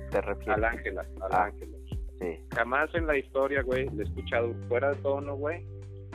[0.10, 0.56] te, refieres?
[0.56, 1.78] Al Ángela, al ah, Ángela.
[2.20, 2.40] Sí.
[2.56, 5.66] Jamás en la historia, güey, le he escuchado fuera de tono, güey.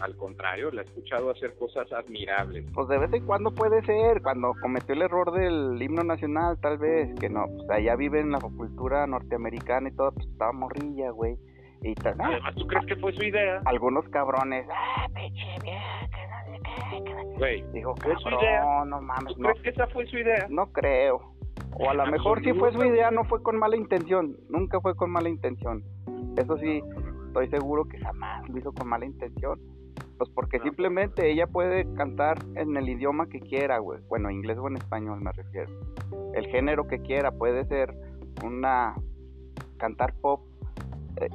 [0.00, 2.64] Al contrario, le he escuchado hacer cosas admirables.
[2.72, 6.78] Pues de vez en cuando puede ser, cuando cometió el error del himno nacional, tal
[6.78, 11.10] vez, que no, pues allá vive en la cultura norteamericana y todo, pues estaba morrilla,
[11.10, 11.36] güey.
[11.82, 13.60] Y Además, ¿tú crees que fue su idea?
[13.64, 15.44] Algunos cabrones, ah, pinche
[17.36, 18.84] Güey, dijo, ¿fue su idea?
[18.84, 20.46] No, mames, ¿Tú crees que esa fue su idea?
[20.48, 21.37] No creo.
[21.78, 24.36] O a lo mejor si fue su idea, no fue con mala intención.
[24.48, 25.84] Nunca fue con mala intención.
[26.36, 26.82] Eso sí,
[27.26, 29.60] estoy seguro que jamás lo hizo con mala intención.
[30.18, 34.00] Pues porque simplemente ella puede cantar en el idioma que quiera, güey.
[34.08, 35.70] Bueno, inglés o en español me refiero.
[36.34, 37.30] El género que quiera.
[37.30, 37.94] Puede ser
[38.44, 38.94] una...
[39.78, 40.40] Cantar pop
[41.20, 41.28] eh,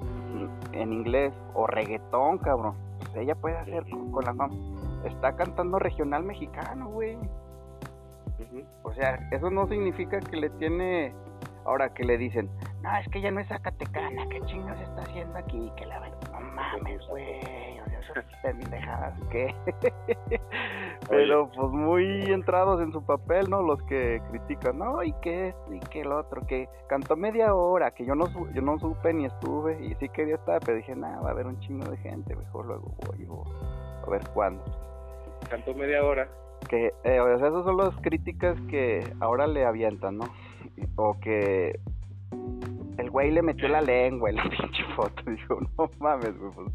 [0.73, 2.75] en inglés o reggaetón, cabrón.
[2.99, 4.53] Pues ella puede hacer con la fama.
[5.05, 7.17] Está cantando regional mexicano, güey.
[8.83, 11.13] O sea, eso no significa que le tiene.
[11.65, 12.49] Ahora que le dicen,
[12.83, 15.71] no, es que ella no es zacatecana, ¿qué chingas está haciendo aquí?
[15.77, 16.01] Que la
[16.33, 17.79] No mames, güey.
[17.79, 19.55] O sea, esas pendejadas, ¿qué?
[21.09, 23.61] Pero pues muy entrados en su papel, ¿no?
[23.61, 27.91] Los que critican, no, y que esto, y que el otro, que cantó media hora,
[27.91, 31.21] que yo no, yo no supe ni estuve, y sí quería estar, pero dije, nada,
[31.21, 33.25] va a haber un chingo de gente, mejor luego voy,
[34.05, 34.61] a ver cuándo.
[35.49, 36.27] Cantó media hora.
[36.69, 40.25] Que, eh, o sea, esas son las críticas que ahora le avientan, ¿no?
[40.95, 41.79] O que
[42.97, 45.23] el güey le metió la lengua en la pinche foto.
[45.29, 46.67] Dijo, no mames, güey, pues,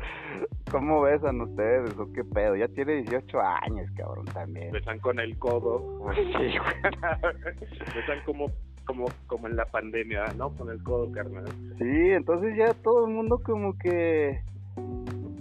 [0.71, 2.57] ¿cómo besan ustedes o qué pedo?
[2.57, 4.73] Ya tiene 18 años, cabrón, también.
[4.73, 6.01] Besan con el codo.
[6.03, 7.63] Pues sí, güey.
[7.95, 8.51] besan como,
[8.85, 10.51] como, como en la pandemia, ¿no?
[10.51, 11.47] Con el codo, carnal.
[11.79, 14.41] Sí, entonces ya todo el mundo como que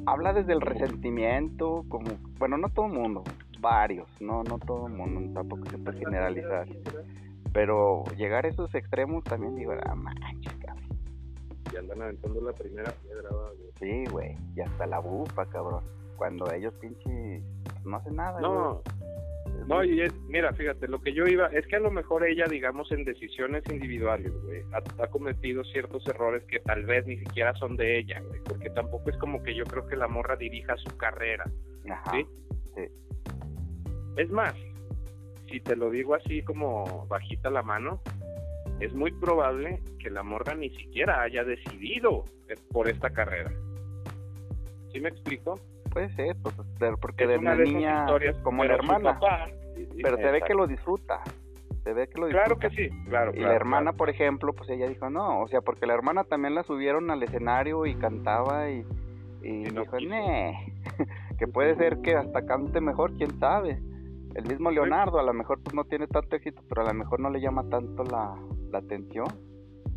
[0.05, 3.23] habla desde el resentimiento, como, bueno, no todo el mundo,
[3.59, 6.67] varios, no, no todo el mundo, tampoco se puede generalizar.
[7.53, 10.97] Pero llegar a esos extremos también digo, ah, manches, cabrón.
[11.73, 13.57] Y andan aventando la primera piedra, güey.
[13.79, 15.83] Sí, güey, y hasta la bufa, cabrón.
[16.17, 17.41] Cuando ellos pinche
[17.85, 18.81] no hacen nada, No,
[19.67, 22.45] no, y es, mira, fíjate, lo que yo iba, es que a lo mejor ella,
[22.49, 27.75] digamos, en decisiones individuales, güey, ha, cometido ciertos errores que tal vez ni siquiera son
[27.75, 30.95] de ella, güey, porque tampoco es como que yo creo que la morra dirija su
[30.97, 31.45] carrera,
[32.11, 32.25] ¿sí?
[32.75, 32.83] Sí.
[34.17, 34.53] Es más,
[35.49, 38.01] si te lo digo así como bajita la mano,
[38.79, 42.25] es muy probable que la morra ni siquiera haya decidido
[42.71, 43.51] por esta carrera.
[44.91, 45.59] ¿Sí me explico?
[45.91, 46.55] Puede ser, pues,
[46.99, 48.05] porque de una, niña
[48.43, 49.19] como la hermana,
[50.01, 51.21] pero se ve que lo disfruta.
[51.83, 52.45] Se ve que lo disfruta.
[52.45, 53.31] Claro que sí, claro.
[53.35, 56.55] Y la hermana, por ejemplo, pues ella dijo no, o sea, porque la hermana también
[56.55, 58.85] la subieron al escenario y cantaba y,
[59.41, 59.97] y, dijo,
[61.39, 63.79] que puede ser que hasta cante mejor, quién sabe.
[64.37, 67.19] El mismo Leonardo, a lo mejor pues no tiene tanto éxito, pero a lo mejor
[67.19, 68.35] no le llama tanto la,
[68.71, 69.27] la atención.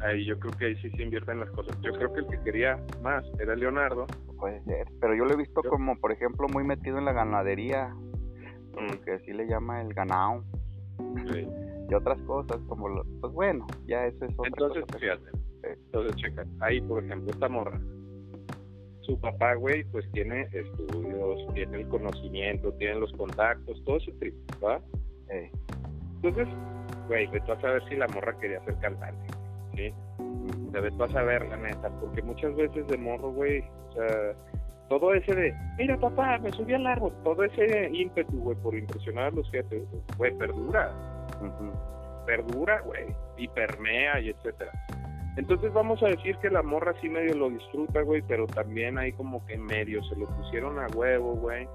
[0.00, 1.78] Ahí yo creo que ahí sí se invierten las cosas.
[1.82, 4.06] Yo creo que el que quería más era Leonardo.
[4.38, 7.94] Puede ser, pero yo lo he visto como, por ejemplo, muy metido en la ganadería,
[8.72, 9.04] como mm.
[9.04, 10.42] que así le llama el ganado.
[11.30, 11.46] Sí.
[11.90, 15.28] Y otras cosas, como, lo, pues bueno, ya eso es otra Entonces, fíjate,
[15.64, 17.80] entonces checa, ahí por ejemplo, esta morra,
[19.10, 24.34] su papá, güey, pues tiene estudios, tiene el conocimiento, tiene los contactos, todo ese trip,
[24.62, 24.80] ¿va?
[26.22, 26.46] Entonces,
[27.08, 29.34] güey, ve tú a saber si la morra quería ser cantante,
[29.74, 29.92] ¿sí?
[30.70, 34.34] Debes tú a saber, la neta, porque muchas veces de morro, güey, o sea,
[34.88, 39.24] todo ese de, mira papá, me subí al árbol, todo ese ímpetu, güey, por impresionar
[39.24, 39.82] a los jefes,
[40.18, 40.92] güey, perdura.
[42.26, 44.70] Perdura, güey, y permea y etcétera.
[45.36, 49.12] Entonces vamos a decir que la morra sí medio lo disfruta, güey, pero también ahí
[49.12, 51.66] como que medio se lo pusieron a huevo, güey.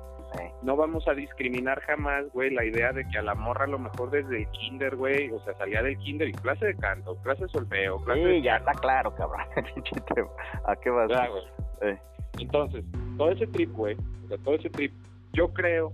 [0.64, 3.80] No vamos a discriminar jamás, güey, la idea de que a la morra a lo
[3.80, 7.44] mejor desde el kinder, güey, o sea, salía del kinder y clase de canto, clase
[7.44, 9.46] de solfeo, clase Sí, de ya está claro, cabrón.
[10.66, 11.10] ¿A qué vas?
[11.10, 11.44] Ya, güey.
[11.84, 11.98] Eh,
[12.40, 12.84] Entonces,
[13.18, 14.92] todo ese trip, güey, o sea, todo ese trip,
[15.32, 15.90] yo creo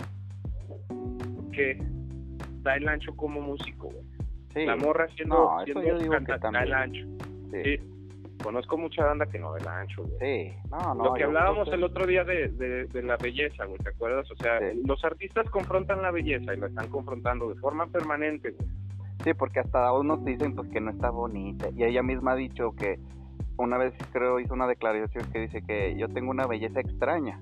[1.54, 1.78] que
[2.63, 4.04] da el ancho como músico, güey.
[4.54, 4.65] sí.
[4.65, 7.06] La morra siendo, No, siendo canta- da el ancho.
[7.52, 7.64] Sí.
[7.64, 7.80] Sí.
[8.44, 10.18] Conozco mucha banda que no da el ancho, güey.
[10.20, 11.04] Sí, no, no.
[11.04, 14.30] Lo que hablábamos el otro día de, de, de la belleza, güey, ¿te acuerdas?
[14.32, 14.82] O sea, Sí.
[14.84, 18.68] los artistas confrontan la belleza y la están confrontando de forma permanente, güey.
[19.24, 21.70] Sí, porque hasta unos dicen pues que no está bonita.
[21.76, 22.98] Y ella misma ha dicho que
[23.58, 27.40] una vez creo hizo una declaración que dice que yo tengo una belleza extraña.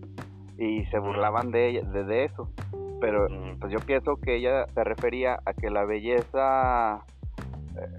[0.58, 2.52] Y se burlaban de ella, de, de eso.
[3.00, 3.28] Pero
[3.62, 6.98] pues yo pienso que ella se refería a que la belleza
[7.78, 7.95] eh,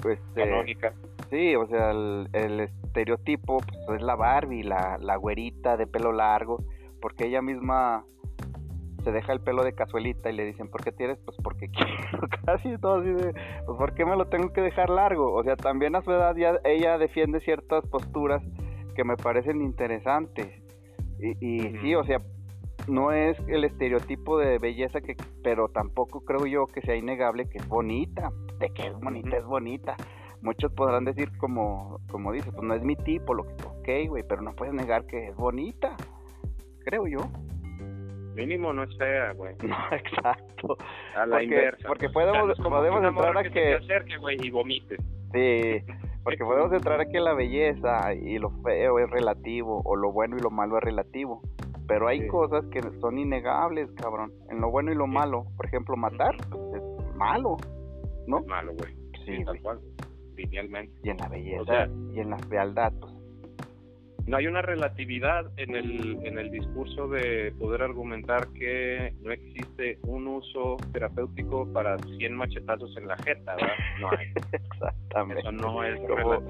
[0.00, 0.94] pues eh, Canónica.
[1.30, 6.12] Sí, o sea, el, el estereotipo pues es la Barbie, la, la güerita de pelo
[6.12, 6.64] largo,
[7.00, 8.04] porque ella misma
[9.04, 11.18] se deja el pelo de cazuelita y le dicen, ¿por qué tienes?
[11.24, 13.32] Pues porque quiero, casi todo así de,
[13.66, 15.32] pues ¿por qué me lo tengo que dejar largo?
[15.32, 18.42] O sea, también a su edad ya ella defiende ciertas posturas
[18.94, 20.48] que me parecen interesantes.
[21.18, 22.20] Y, y sí, o sea,
[22.88, 27.58] no es el estereotipo de belleza que, pero tampoco creo yo que sea innegable que
[27.58, 29.96] es bonita, de que es bonita, es bonita.
[30.42, 33.52] Muchos podrán decir como, como dices, pues no es mi tipo, lo que,
[34.04, 35.96] ok, güey, pero no puedes negar que es bonita,
[36.84, 37.18] creo yo.
[38.34, 39.54] Mínimo no es fea, güey.
[39.62, 40.76] No, exacto.
[41.16, 41.88] A la Porque- inversa.
[41.88, 42.26] porque pues.
[42.26, 44.96] podemos- podemos entrar a que- te acerque, güey, y vomite.
[45.32, 45.84] Sí,
[46.24, 50.36] porque podemos entrar a que la belleza y lo feo es relativo, o lo bueno
[50.36, 51.42] y lo malo es relativo.
[51.86, 52.28] Pero hay Sí.
[52.28, 54.32] cosas que son innegables, cabrón.
[54.48, 55.10] En lo bueno y lo Sí.
[55.10, 55.44] malo.
[55.56, 57.56] Por ejemplo, matar pues, es malo,
[58.26, 58.38] ¿no?
[58.38, 58.94] Es malo, güey.
[59.26, 59.80] Sí, Sí, tal cual.
[60.44, 60.92] Linealmente.
[61.02, 63.12] Y en la belleza O sea- y en la fealdad, pues.
[64.26, 69.98] No hay una relatividad en el, en el discurso de poder argumentar que no existe
[70.06, 73.72] un uso terapéutico para 100 machetazos en la jeta, ¿verdad?
[74.00, 74.26] No hay.
[74.52, 75.40] Exactamente.
[75.40, 76.46] Eso no es Como-.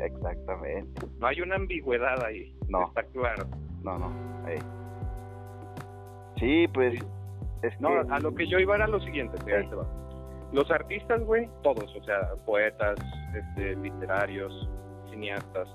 [0.00, 1.06] Exactamente.
[1.18, 2.54] No hay una ambigüedad ahí.
[2.68, 2.86] No.
[2.86, 3.46] Está claro.
[3.82, 4.10] No, no.
[6.36, 6.94] Sí, pues.
[6.98, 7.06] Sí.
[7.62, 9.64] Es No, a lo que yo iba era lo siguiente, mira, Sí.
[9.64, 9.86] ahí te va.
[10.52, 12.98] Los artistas, güey, todos, o sea, poetas,
[13.34, 14.68] este, literarios,
[15.10, 15.68] cineastas,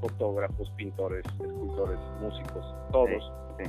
[0.00, 3.32] fotógrafos, pintores, escultores, músicos, todos.
[3.58, 3.64] Sí,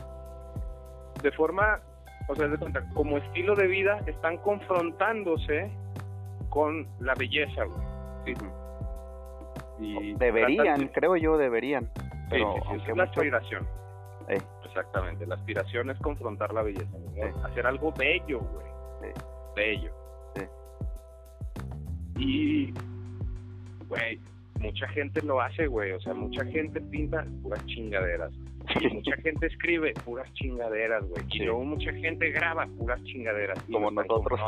[1.23, 1.79] De forma,
[2.27, 5.71] o sea, de cuenta, como estilo de vida, están confrontándose
[6.49, 7.87] con la belleza, güey.
[8.25, 8.33] Sí.
[9.79, 11.89] Y Deberían, de- creo yo, deberían.
[12.29, 13.67] Pero sí, aunque es la muchos- aspiración.
[14.65, 16.89] Exactamente, la aspiración es confrontar la belleza,
[17.45, 18.67] hacer algo bello, güey.
[19.55, 19.91] Bello.
[22.17, 22.73] Y,
[23.87, 24.19] güey,
[24.59, 25.91] mucha gente lo hace, güey.
[25.91, 28.31] O sea, mucha gente pinta puras chingaderas.
[28.81, 31.23] Y mucha gente escribe puras chingaderas, güey.
[31.31, 33.57] Y luego mucha gente graba puras chingaderas.
[33.71, 34.39] Como nosotros.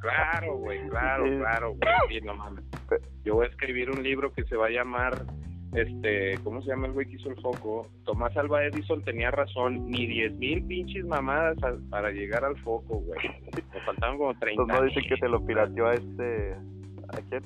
[0.00, 1.36] Claro, güey, claro, Sí.
[1.38, 1.92] claro, güey.
[2.08, 2.64] Sí, no mames.
[3.24, 5.24] Yo voy a escribir un libro que se va a llamar,
[5.74, 7.88] este, ¿cómo se llama el güey que hizo el foco?
[8.04, 12.98] Tomás Alba Edison tenía razón, ni diez mil pinches mamadas a- para llegar al foco,
[13.00, 13.18] güey.
[13.72, 16.52] Me faltaban como 30 Pues no dicen que se lo pirateó a este.
[17.08, 17.42] ¿A quién?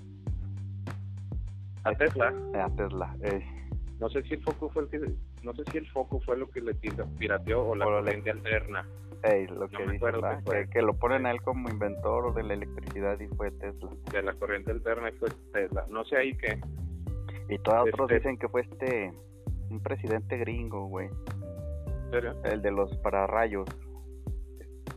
[1.85, 2.33] A Tesla.
[2.55, 3.17] A Tesla.
[3.23, 3.43] ey.
[4.01, 5.01] No sé si el foco fue el que,
[5.43, 8.31] no sé si el foco fue lo que le pira- pirateó o la O corriente
[8.31, 8.87] alterna.
[9.25, 10.65] Ey, lo No que fue.
[10.65, 13.89] Que, que lo ponen a él como inventor de la electricidad y fue Tesla.
[14.13, 15.85] De la corriente alterna fue Tesla.
[15.91, 16.61] No sé ahí qué.
[17.49, 19.13] Y todos otros Este- dicen que fue este.
[19.71, 21.09] Un presidente gringo, güey.
[21.09, 22.35] ¿En serio?
[22.45, 23.67] El de los pararrayos.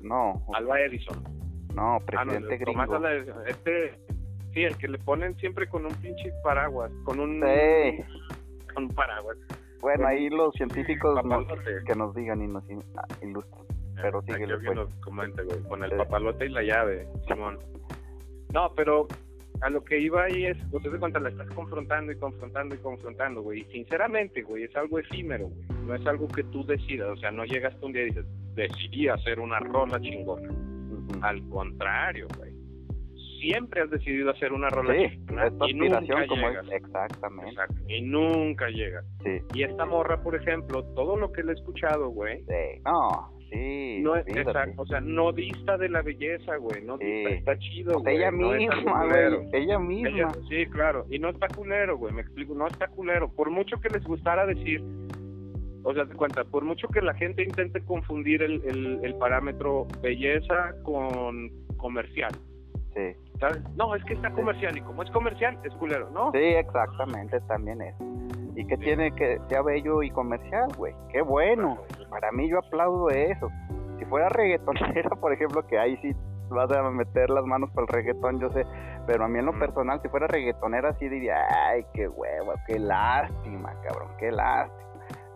[0.01, 1.21] No, Alba Edison.
[1.75, 3.07] no, Ah, no, presidente gringo.
[3.07, 3.47] Edison.
[3.47, 3.99] Este,
[4.53, 8.03] sí, el que le ponen siempre con un pinche paraguas, con un, Sí.
[8.73, 9.37] con un paraguas.
[9.81, 11.45] Bueno, ahí los científicos nos-
[11.85, 12.63] que nos digan y nos
[12.95, 13.65] ah, ilustren.
[13.95, 14.87] Pero Aquí síguele, alguien pues.
[14.89, 15.97] nos comente, güey, con el Sí.
[15.97, 17.59] papalote y la llave, Simón.
[18.53, 19.07] No, pero
[19.61, 22.79] a lo que iba ahí es, pues te cuenta, la estás confrontando y confrontando y
[22.79, 23.61] confrontando, güey.
[23.61, 25.67] Y sinceramente, güey, es algo efímero, güey.
[25.85, 28.25] No es algo que tú decidas, o sea, no llegas tú un día y dices,
[28.55, 30.49] decidí hacer una rola chingona.
[31.21, 32.51] Al contrario, güey.
[33.39, 36.65] Siempre has decidido hacer una rola Sí, chingona es tu y nunca como llegas.
[36.67, 36.71] es.
[36.73, 37.49] Exactamente.
[37.51, 39.05] Exacto, y nunca llegas.
[39.23, 39.39] Sí.
[39.55, 42.81] Y esta morra, por ejemplo, todo lo que le he escuchado, güey, Sí.
[42.85, 43.99] No, sí.
[44.01, 47.23] no es exacto, o sea, no dista de la belleza, güey, no Sí.
[47.27, 49.47] está chido, güey, ella no misma, güey.
[49.53, 50.09] Ella misma.
[50.09, 53.79] Ella- sí, claro, y no está culero, güey, me explico, no está culero, por mucho
[53.81, 54.81] que les gustara decir,
[55.83, 59.87] o sea, te cuenta, por mucho que la gente intente confundir el, el, el parámetro
[60.01, 62.31] belleza con comercial,
[62.93, 63.13] Sí.
[63.39, 63.61] ¿sabes?
[63.77, 66.31] No, es que está comercial y como es comercial, es culero, ¿no?
[66.33, 67.95] Sí, exactamente, también es.
[68.55, 70.93] ¿Y qué tiene que sea bello y comercial, güey?
[71.11, 71.79] Qué bueno.
[72.11, 73.49] Para mí yo aplaudo eso.
[73.97, 76.15] Si fuera reggaetonera, por ejemplo, que ahí sí
[76.49, 78.63] vas a meter las manos para el reggaetón, yo sé.
[79.07, 82.77] Pero a mí en lo personal, si fuera reggaetonera, sí diría, ay, qué huevo, qué
[82.77, 84.81] lástima, cabrón, qué lástima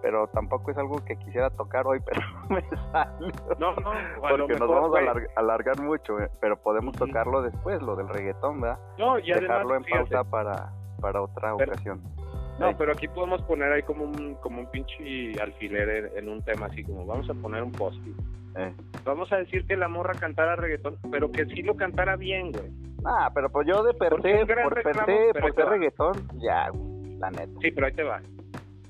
[0.06, 2.62] pero tampoco es algo que quisiera tocar hoy, pero me
[2.92, 3.32] sale.
[3.58, 8.08] No, no, porque nos vamos a alargar, mucho, eh, pero podemos tocarlo después, lo del
[8.10, 8.78] reggaetón, ¿verdad?
[9.00, 12.04] No, y Dejarlo en pausa para, para otra ocasión.
[12.60, 16.68] No, pero aquí podemos poner ahí como un, como un pinche alfiler en, un tema
[16.68, 17.98] así, como vamos a poner un post
[18.58, 18.74] eh.
[19.04, 22.72] Vamos a decir que la morra cantara reggaetón, pero que sí lo cantara bien, güey.
[23.04, 26.72] Ah, pero pues yo de per por per reggaetón, ya,
[27.20, 27.60] la neta.
[27.62, 28.22] Sí, pero ahí te va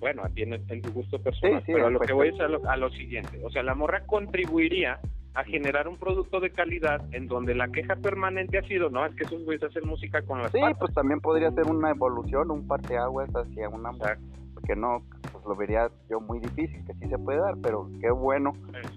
[0.05, 2.91] bueno, tiene en tu gusto personal, pero lo que voy es a lo, a lo
[2.91, 4.99] siguiente, o sea, la morra contribuiría
[5.35, 9.13] a generar un producto de calidad en donde la queja permanente ha sido, no, es
[9.15, 12.67] que esos güeyes hacen música con las Sí, pues también podría ser una evolución, un
[12.67, 13.91] parteaguas hacia una...
[14.53, 18.09] Porque no, pues lo vería yo muy difícil, que sí se puede dar, pero qué
[18.09, 18.53] bueno,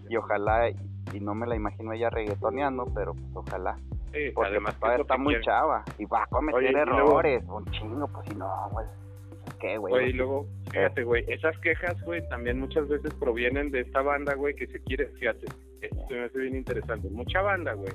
[0.08, 3.76] y ojalá, y, no me la imagino ella reggaetoneando, pero pues ojalá.
[4.12, 8.28] Sí, porque además pues, está muy chava, y va a cometer errores, un chingo, pues
[8.28, 8.86] si no, güey
[9.78, 10.10] güey.
[10.10, 14.54] y luego, fíjate, güey, esas quejas, güey, también muchas veces provienen de esta banda, güey,
[14.54, 15.46] que se quiere, fíjate,
[15.86, 17.08] esto me hace bien interesante.
[17.10, 17.92] Mucha banda, güey,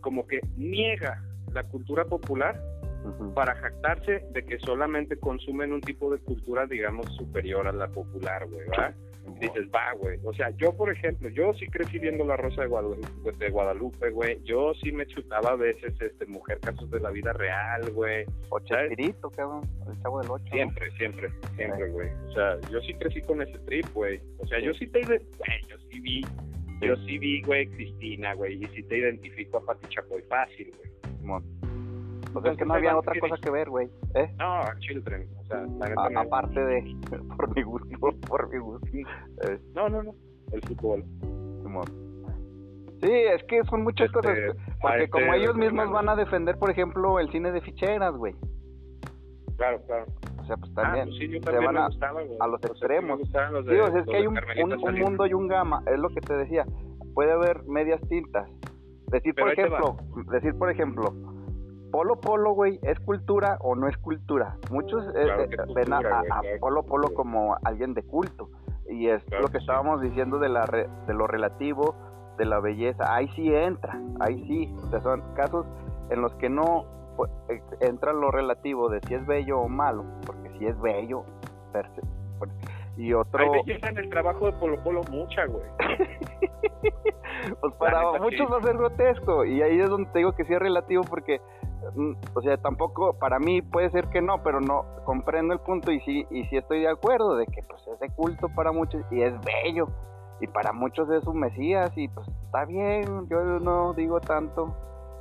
[0.00, 2.60] como que niega la cultura popular
[3.34, 8.46] para jactarse de que solamente consumen un tipo de cultura, digamos, superior a la popular,
[8.48, 8.94] güey, ¿verdad?
[9.40, 10.18] Dices, va, güey.
[10.24, 14.10] O sea, yo, por ejemplo, yo sí crecí viendo La Rosa de Guadalupe, de Guadalupe,
[14.10, 14.40] güey.
[14.44, 18.24] Yo sí me chutaba a veces, este, Mujer Casos de la Vida Real, güey.
[18.50, 20.44] O Chespirito, cabrón, el chavo del ocho.
[20.52, 22.08] Siempre, siempre, siempre, güey.
[22.28, 24.20] O sea, yo sí crecí con ese trip, güey.
[24.38, 25.00] O sea, yo sí te...
[25.00, 25.18] Güey,
[25.68, 26.22] yo sí vi,
[26.80, 28.62] yo sí vi, güey, Cristina, güey.
[28.62, 30.94] Y sí te identifico a Pati Chapoy fácil, güey.
[32.34, 33.88] Pues es que no había otra cosa que ver, güey.
[34.14, 34.34] ¿eh?
[34.38, 35.28] No, Children.
[35.40, 36.96] O sea, la aparte de.
[37.36, 37.88] Por mi gusto,
[38.28, 38.86] por mi gusto.
[38.92, 39.58] Eh.
[39.74, 40.14] No, no, no.
[40.52, 41.04] El fútbol.
[43.02, 44.38] Sí, es que son muchas este, cosas.
[44.80, 48.34] Porque como este, ellos mismos van a defender, por ejemplo, el cine de ficheras, güey.
[49.56, 50.06] Claro, claro.
[50.40, 52.64] O sea, pues también, ah, pues sí, yo también se van a, gustaba, a, los
[52.64, 53.20] extremos.
[53.20, 54.38] sí, o sea, es que hay un,
[54.72, 56.66] un, mundo y un gama, es lo que te decía.
[57.14, 58.48] Puede haber medias tintas.
[59.06, 59.96] Decir, por ejemplo,
[60.32, 61.14] decir, por ejemplo,
[61.94, 64.56] Polo Polo, güey, ¿es cultura o no es cultura?
[64.68, 66.00] Muchos eh, eh, ven a,
[66.58, 68.50] Polo Polo como alguien de culto.
[68.90, 71.94] Y es lo que estábamos diciendo de, la de lo relativo,
[72.36, 73.14] de la belleza.
[73.14, 74.74] Ahí sí entra, ahí sí.
[74.86, 75.66] O sea, son casos
[76.10, 76.84] en los que no
[77.16, 77.30] pues,
[77.78, 80.04] entra lo relativo de si es bello o malo.
[80.26, 81.24] Porque si es bello,
[82.96, 83.40] y otro...
[83.40, 85.64] Hay belleza en el trabajo de Polo Polo mucha, güey.
[87.60, 89.44] pues para muchos va a ser grotesco.
[89.44, 91.40] Y ahí es donde te digo que sí es relativo porque
[92.34, 96.00] o sea, tampoco, para mí puede ser que no, pero no, comprendo el punto y
[96.00, 99.22] sí, y sí estoy de acuerdo de que pues es de culto para muchos y
[99.22, 99.88] es bello,
[100.40, 104.74] y para muchos es un mesías y pues está bien, yo no digo tanto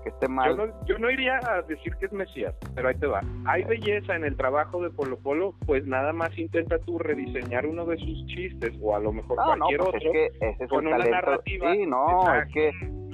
[0.03, 0.73] que esté mal.
[0.85, 3.21] Yo no, iría a decir que es mesías, pero ahí te va.
[3.45, 7.85] Hay belleza en el trabajo de Polo Polo, pues nada más intenta tú rediseñar uno
[7.85, 10.11] de sus chistes o a lo mejor cualquier pues otro
[10.59, 11.73] es con una narrativa.
[11.73, 12.71] Sí, no, es que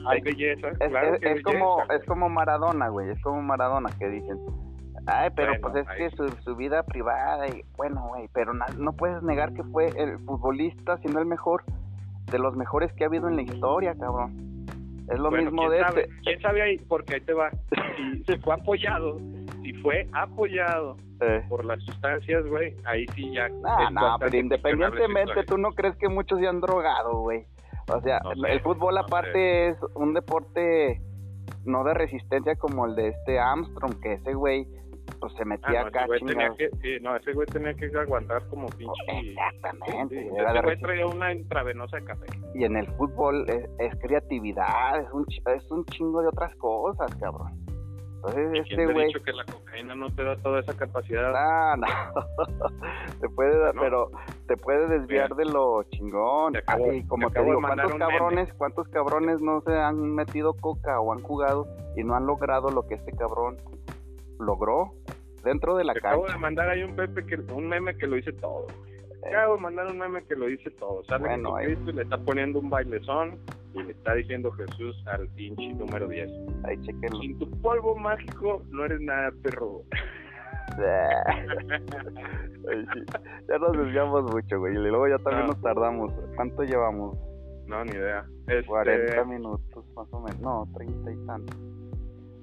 [0.08, 4.08] hay belleza, es, claro es, es como es como Maradona, güey, es como Maradona que
[4.08, 4.40] dicen,
[5.08, 9.22] ay, pero pues es que su, su, vida privada y bueno, güey, pero no, puedes
[9.24, 11.64] negar que fue el futbolista, siendo el mejor
[12.32, 14.49] de los mejores que ha habido en la historia, cabrón.
[15.10, 16.02] Es lo mismo de sabe?
[16.02, 16.16] este.
[16.24, 16.78] ¿Quién sabe ahí?
[16.88, 17.50] Porque ahí te va.
[18.26, 19.18] Si, fue apoyado,
[19.64, 21.44] si fue apoyado eh.
[21.50, 23.50] por las sustancias, güey, ahí sí ya.
[23.50, 27.46] No, no, pero independientemente, ¿tú no crees que muchos se han drogado, güey?
[27.92, 31.02] O sea, el fútbol aparte es un deporte
[31.66, 34.68] no de resistencia como el de este Armstrong, que ese güey
[35.20, 36.06] pues se metía ah, acá
[36.58, 38.94] que, sí, no, ese güey tenía que aguantar como pinche.
[39.08, 40.28] Exactamente.
[40.28, 42.26] ese güey traía una intravenosa de café.
[42.54, 47.70] Y en el fútbol es, creatividad, es un, es un chingo de otras cosas, cabrón.
[48.16, 49.08] Entonces, este güey.
[49.08, 51.32] dicho que la cocaína no te da toda esa capacidad?
[51.34, 51.88] Ah, no.
[53.22, 54.12] te puede dar, pero
[54.46, 56.54] te puede desviar de lo chingón.
[56.94, 61.22] y como te, digo, ¿cuántos cabrones, ¿cuántos cabrones no se han metido coca o han
[61.22, 61.66] jugado
[61.96, 63.58] y no han logrado lo que este cabrón
[64.40, 64.94] logró
[65.44, 68.16] dentro de la te Acabo de mandar ahí un Pepe que un meme que lo
[68.16, 68.68] dice todo.
[69.28, 71.04] Acabo de mandar un meme que lo dice todo.
[71.06, 73.38] Sale bueno, Cristo y le está poniendo un bailezón
[73.74, 76.30] y le está diciendo Jesús al pinche número 10.
[76.64, 77.20] Ahí chequenlo.
[77.20, 79.82] Sin tu polvo mágico no eres nada, perro.
[83.48, 84.74] Ya nos desviamos mucho, güey.
[84.74, 86.14] Y luego ya también nos tardamos.
[86.36, 87.18] ¿Cuánto llevamos?
[87.66, 88.26] No, ni idea.
[88.68, 90.40] 40 este, minutos, más o menos.
[90.40, 91.58] No, 30 y tantos.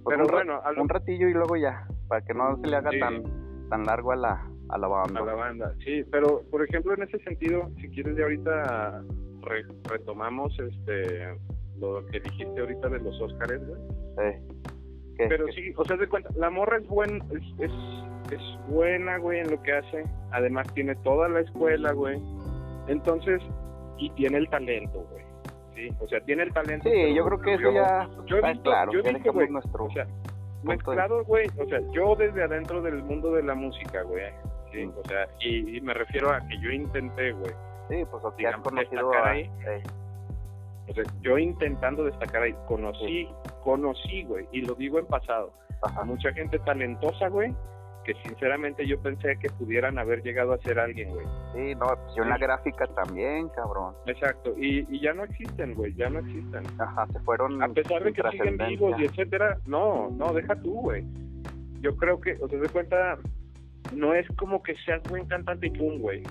[0.03, 2.91] Pues Pero un, bueno, un ratillo y luego ya, para que no se le haga
[2.91, 3.01] Sí.
[3.01, 3.23] tan
[3.69, 5.21] tan largo a la, a la banda.
[5.21, 5.75] a la banda.
[5.85, 9.03] Sí, pero por ejemplo en ese sentido, si quieres ya ahorita
[9.43, 11.37] re- retomamos este
[11.79, 13.61] lo que dijiste ahorita de los Óscares.
[13.61, 14.55] Sí.
[15.19, 15.27] ¿Qué?
[15.29, 15.53] Pero ¿Qué?
[15.53, 17.73] sí, o sea, de cuenta, la morra es buen, es, es,
[18.33, 20.05] es buena, güey, en lo que hace.
[20.31, 22.21] Además tiene toda la escuela, güey.
[22.89, 23.41] Entonces,
[23.99, 25.25] y tiene el talento, güey.
[25.75, 26.89] Sí, o sea, tiene el talento.
[26.89, 30.05] Sí, yo creo que eso ya yo está claro, yo dejamos güey, nuestro O sea,
[30.05, 30.13] de-
[30.67, 34.25] mezclado, güey, o sea, yo desde adentro del mundo de la música, güey.
[34.73, 34.93] Sí, Mm.
[34.99, 37.53] o sea, y, y me refiero a que yo intenté, güey.
[37.89, 39.31] Sí, pues o digamos, conocido destacar a...
[39.33, 39.51] ahí.
[40.89, 43.29] O sea, yo intentando destacar ahí, conocí,
[43.63, 45.53] conocí, güey, y lo digo en pasado,
[45.83, 46.05] a Ajá.
[46.05, 47.55] mucha gente talentosa, güey,
[48.07, 51.27] que sinceramente yo pensé que pudieran haber llegado a ser alguien, güey.
[51.53, 53.95] Sí, no, pues yo en la gráfica también, cabrón.
[54.07, 56.63] Exacto, y, y ya no existen, güey, ya no existen.
[56.79, 60.73] Ajá, se fueron A pesar de que siguen vivos y etcétera, no, no, deja tú,
[60.83, 61.05] güey.
[61.81, 63.19] Yo creo que, o sea, de cuenta,
[63.93, 66.23] no es como que seas buen cantante y pum, güey.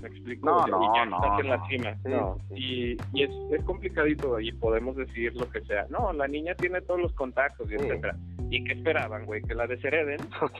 [0.00, 0.46] ¿Me explico?
[0.46, 1.94] No, O sea, y no, ya no, estás en la cima.
[2.02, 2.38] Sí, no.
[2.48, 2.54] sí.
[2.56, 5.86] Y, y es, es complicadito y podemos decir lo que sea.
[5.90, 7.84] No, la niña tiene todos los contactos y Sí.
[7.84, 8.16] etcétera.
[8.48, 9.42] ¿Y qué esperaban, güey?
[9.42, 10.18] Que la deshereden.
[10.40, 10.54] Ok.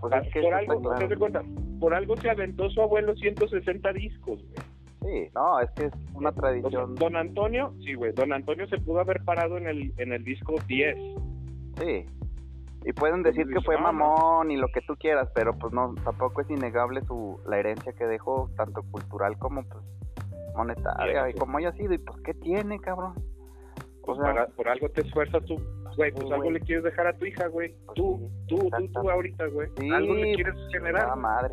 [0.00, 0.98] Pues es que por algo, claro.
[0.98, 1.42] ¿te das cuenta?
[1.80, 4.68] Por algo se aventó su abuelo 160 discos, güey.
[5.00, 6.94] Sí, no, es que es una sea, tradición.
[6.96, 10.54] don Antonio, sí, güey, don Antonio se pudo haber parado en el, en el disco
[10.66, 10.96] 10.
[11.80, 12.04] Sí.
[12.84, 16.40] Y pueden decir que fue mamón y lo que tú quieras, pero pues no, tampoco
[16.40, 19.84] es innegable su la herencia que dejó, tanto cultural como pues
[20.56, 23.14] monetaria, Sí, y como haya sido, y pues ¿qué tiene, cabrón?
[24.02, 25.56] O Pues sea, para- por algo te esfuerzas tú,
[25.98, 27.74] güey, pues algo le quieres dejar a tu hija, güey.
[27.84, 29.68] Pues Tú, tú, tú, tú ahorita, güey.
[29.92, 31.16] algo le quieres generar.
[31.16, 31.52] madre.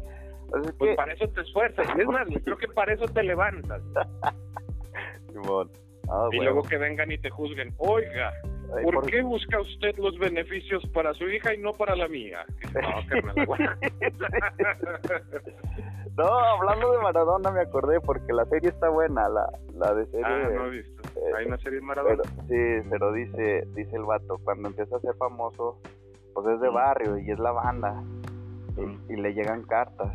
[0.49, 1.87] Pues es Pues para eso te esfuerzas.
[1.97, 3.81] Es más, creo que para eso te levantas.
[6.07, 7.73] Ah, y luego que vengan y te juzguen.
[7.77, 8.31] Oiga,
[8.83, 12.45] ¿por, por- qué busca usted los beneficios para su hija y no para la mía?
[12.73, 13.47] No, carnal.
[16.17, 20.25] No, hablando de Maradona me acordé porque la serie está buena, la, la de serie.
[20.25, 21.01] ah, no he visto.
[21.37, 22.23] Hay una serie de pero, Maradona.
[22.47, 25.81] sí, pero dice, dice el vato, cuando empieza a ser famoso,
[26.33, 26.73] pues es de Mm.
[26.73, 28.01] barrio y es la banda.
[28.77, 29.01] Y, Mm.
[29.09, 30.13] y le llegan cartas.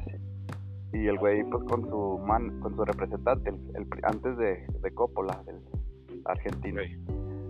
[0.94, 5.42] Y el güey pues con su man, con su representante, el, antes de, de Coppola,
[5.44, 5.60] del
[6.24, 6.80] argentino.
[6.80, 6.96] Güey.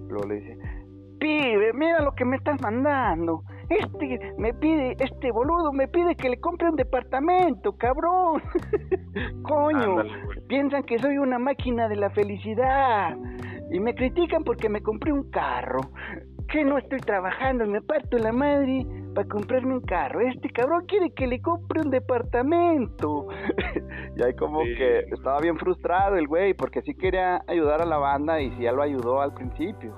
[0.08, 0.58] Luego le dice,
[1.20, 3.42] pibe, mira lo que me estás mandando.
[3.68, 8.42] Este me pide, este boludo me pide que le compre un departamento, cabrón.
[9.42, 10.10] Coño, Ándale,
[10.48, 13.16] piensan que soy una máquina de la felicidad.
[13.70, 15.80] Y me critican porque me compré un carro.
[16.48, 20.20] Que no estoy trabajando, me parto la madre para comprarme un carro.
[20.20, 23.28] Este cabrón quiere que le compre un departamento.
[24.16, 24.74] y ahí como Sí.
[24.76, 28.62] que estaba bien frustrado el güey, porque sí quería ayudar a la banda y sí
[28.62, 29.94] ya lo ayudó al principio.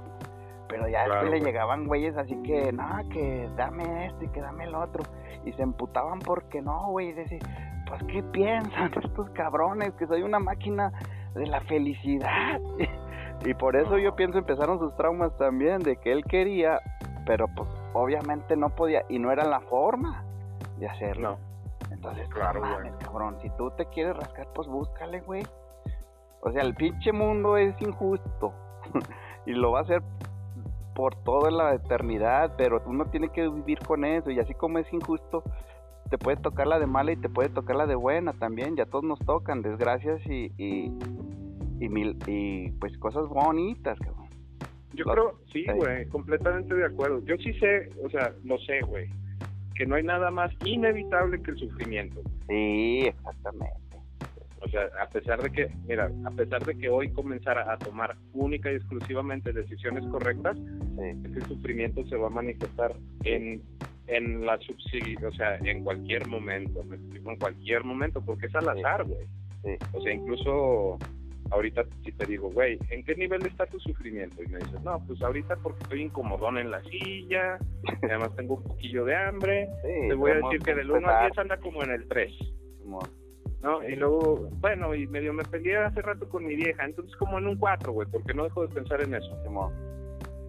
[0.73, 1.53] Pero ya Claro, después le güey.
[1.53, 5.03] llegaban güeyes así que, no, que dame esto y que dame el otro.
[5.45, 7.09] Y se emputaban porque no, güey.
[7.09, 7.39] Y decía,
[7.87, 9.93] pues, ¿qué piensan estos cabrones?
[9.99, 10.91] Que soy una máquina
[11.35, 12.59] de la felicidad.
[13.45, 16.81] y por eso yo pienso empezaron sus traumas también, de que él quería,
[17.27, 20.25] pero pues obviamente no podía, y no era la forma
[20.79, 21.37] de hacerlo.
[21.39, 21.93] No.
[21.93, 22.91] Entonces, Claro, no güey.
[22.91, 25.43] mames, cabrón, si tú te quieres rascar, pues búscale, güey.
[26.41, 28.55] O sea, el pinche mundo es injusto.
[29.47, 30.03] y lo va a hacer
[30.95, 34.31] por toda la eternidad, pero uno tiene que vivir con eso.
[34.31, 35.43] Y así como es injusto,
[36.11, 38.77] te puede tocar la de mala y te puede tocar la de buena también.
[38.77, 40.93] Ya todos nos tocan desgracias y, y,
[41.81, 44.29] y, mil, y pues cosas bonitas, cabrón.
[44.95, 45.73] Yo creo, sí, sí.
[45.73, 47.25] güey, completamente de acuerdo.
[47.25, 49.09] Yo sí sé, o sea, lo sé, güey,
[49.75, 52.21] que no hay nada más inevitable que el sufrimiento.
[52.47, 53.92] Sí, exactamente.
[54.65, 58.17] O sea, a pesar de que, mira, a pesar de que hoy comenzara a tomar
[58.33, 62.95] única y exclusivamente decisiones correctas, Sí, ese sufrimiento se va a manifestar
[63.25, 63.63] en
[64.09, 68.55] en la subsidi o sea, en cualquier momento, me explico, en cualquier momento, porque es
[68.55, 69.27] al azar, güey.
[69.65, 69.77] sí.
[69.93, 70.99] O sea, incluso
[71.51, 74.43] ahorita si te digo, güey, ¿en qué nivel está tu sufrimiento?
[74.43, 77.59] Y me dices, no, pues ahorita porque estoy incomodón en la silla,
[78.03, 80.99] y además tengo un poquillo de hambre, sí te voy a decir que del 1
[80.99, 82.33] empezar, al 10 anda como en el 3.
[82.83, 83.22] Simón.
[83.63, 83.87] ¿No?
[83.89, 87.47] Y luego, bueno, y medio me peleé hace rato con mi vieja, entonces como en
[87.47, 89.37] un 4, güey, porque no dejo de pensar en eso.
[89.45, 89.73] Simón.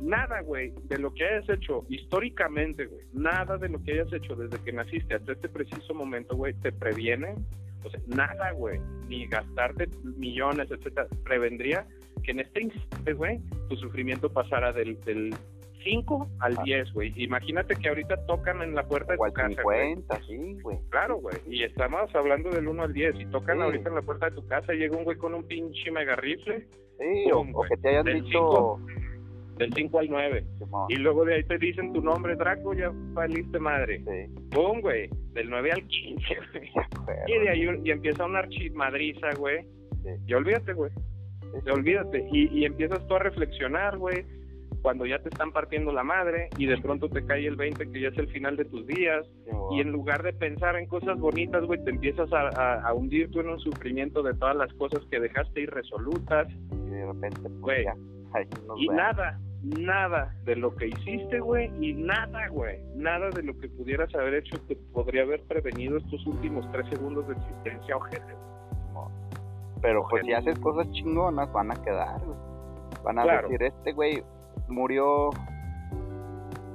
[0.02, 4.36] Nada, güey, de lo que hayas hecho históricamente, güey, nada de lo que hayas hecho
[4.36, 7.36] desde que naciste hasta este preciso momento, güey, te previene,
[7.84, 11.88] o sea, nada, güey, ni gastarte millones, etcétera, prevendría
[12.24, 13.40] que en este instante, güey,
[13.70, 15.34] tu sufrimiento pasara del, del
[15.84, 16.62] 5 al Ah.
[16.64, 17.14] 10, güey.
[17.18, 19.96] Imagínate que ahorita tocan en la puerta de tu casa, güey.
[19.96, 20.78] 50, sí, güey.
[20.90, 21.36] Claro, güey.
[21.48, 23.16] Y estamos hablando del 1 al 10.
[23.20, 23.64] Y tocan Sí.
[23.64, 26.68] ahorita en la puerta de tu casa, llega un güey con un pinche mega rifle.
[27.00, 27.70] Sí, o, Pum, o güey.
[27.70, 28.78] que te hayan Del dicho,
[29.58, 30.46] del 5 al 9.
[30.60, 30.86] Simón.
[30.90, 34.00] Y luego de ahí te dicen tu nombre, Draco, ya valiste madre.
[34.00, 36.70] Sí, Pum, güey, del 9 al 15, güey.
[37.28, 39.64] Y de ahí y empieza una archimadriza, güey.
[40.04, 40.10] Sí.
[40.28, 40.92] Y olvídate, güey.
[41.42, 42.28] sí, Y olvídate.
[42.32, 44.26] Y, y empiezas tú a reflexionar, güey,
[44.84, 48.02] cuando ya te están partiendo la madre y de pronto te cae el 20 que
[48.02, 49.26] ya es el final de tus días.
[49.72, 53.32] Y en lugar de pensar en cosas bonitas, güey, te empiezas a, a, a hundir
[53.32, 56.48] tú en un sufrimiento de todas las cosas que dejaste irresolutas.
[56.72, 57.86] Y de repente, pues Güey.
[58.68, 63.58] nos Y nada, nada de lo que hiciste, güey, y nada, güey, nada de lo
[63.58, 68.34] que pudieras haber hecho te podría haber prevenido estos últimos tres segundos de existencia, ojete.
[69.82, 70.28] Pero pues Ojete.
[70.28, 72.38] si haces cosas chingonas, van a quedar, güey.
[73.04, 73.50] Van a Claro.
[73.50, 74.24] decir, este güey
[74.74, 75.30] murió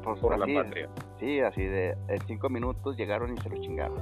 [0.03, 0.89] pues, por la así, patria.
[1.19, 3.99] Sí, así de en cinco minutos llegaron y se lo chingaron.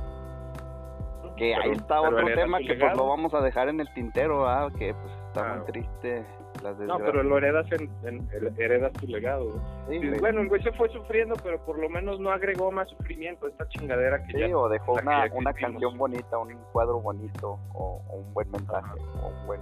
[1.36, 4.70] Que ahí está otro tema que pues lo vamos a dejar en el tintero, ¿ah?
[4.78, 5.56] que pues está Claro.
[5.56, 6.24] muy triste
[6.62, 8.28] las No, pero lo heredas en, en-
[8.58, 9.52] heredas tu legado.
[9.90, 12.88] Sí, Y bueno, el güey se fue sufriendo, pero por lo menos no agregó más
[12.88, 14.56] sufrimiento a esta chingadera que Sí, ya.
[14.56, 18.98] o dejó la una, una canción bonita, un cuadro bonito, o, o un buen mensaje,
[19.22, 19.60] o un buen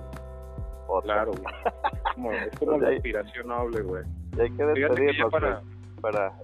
[0.86, 1.04] podcast.
[1.04, 1.54] Claro, güey.
[2.14, 4.04] Como, es como la inspiración noble, güey.
[4.36, 5.62] Y hay que despedirnos, para...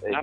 [0.00, 0.20] Pues,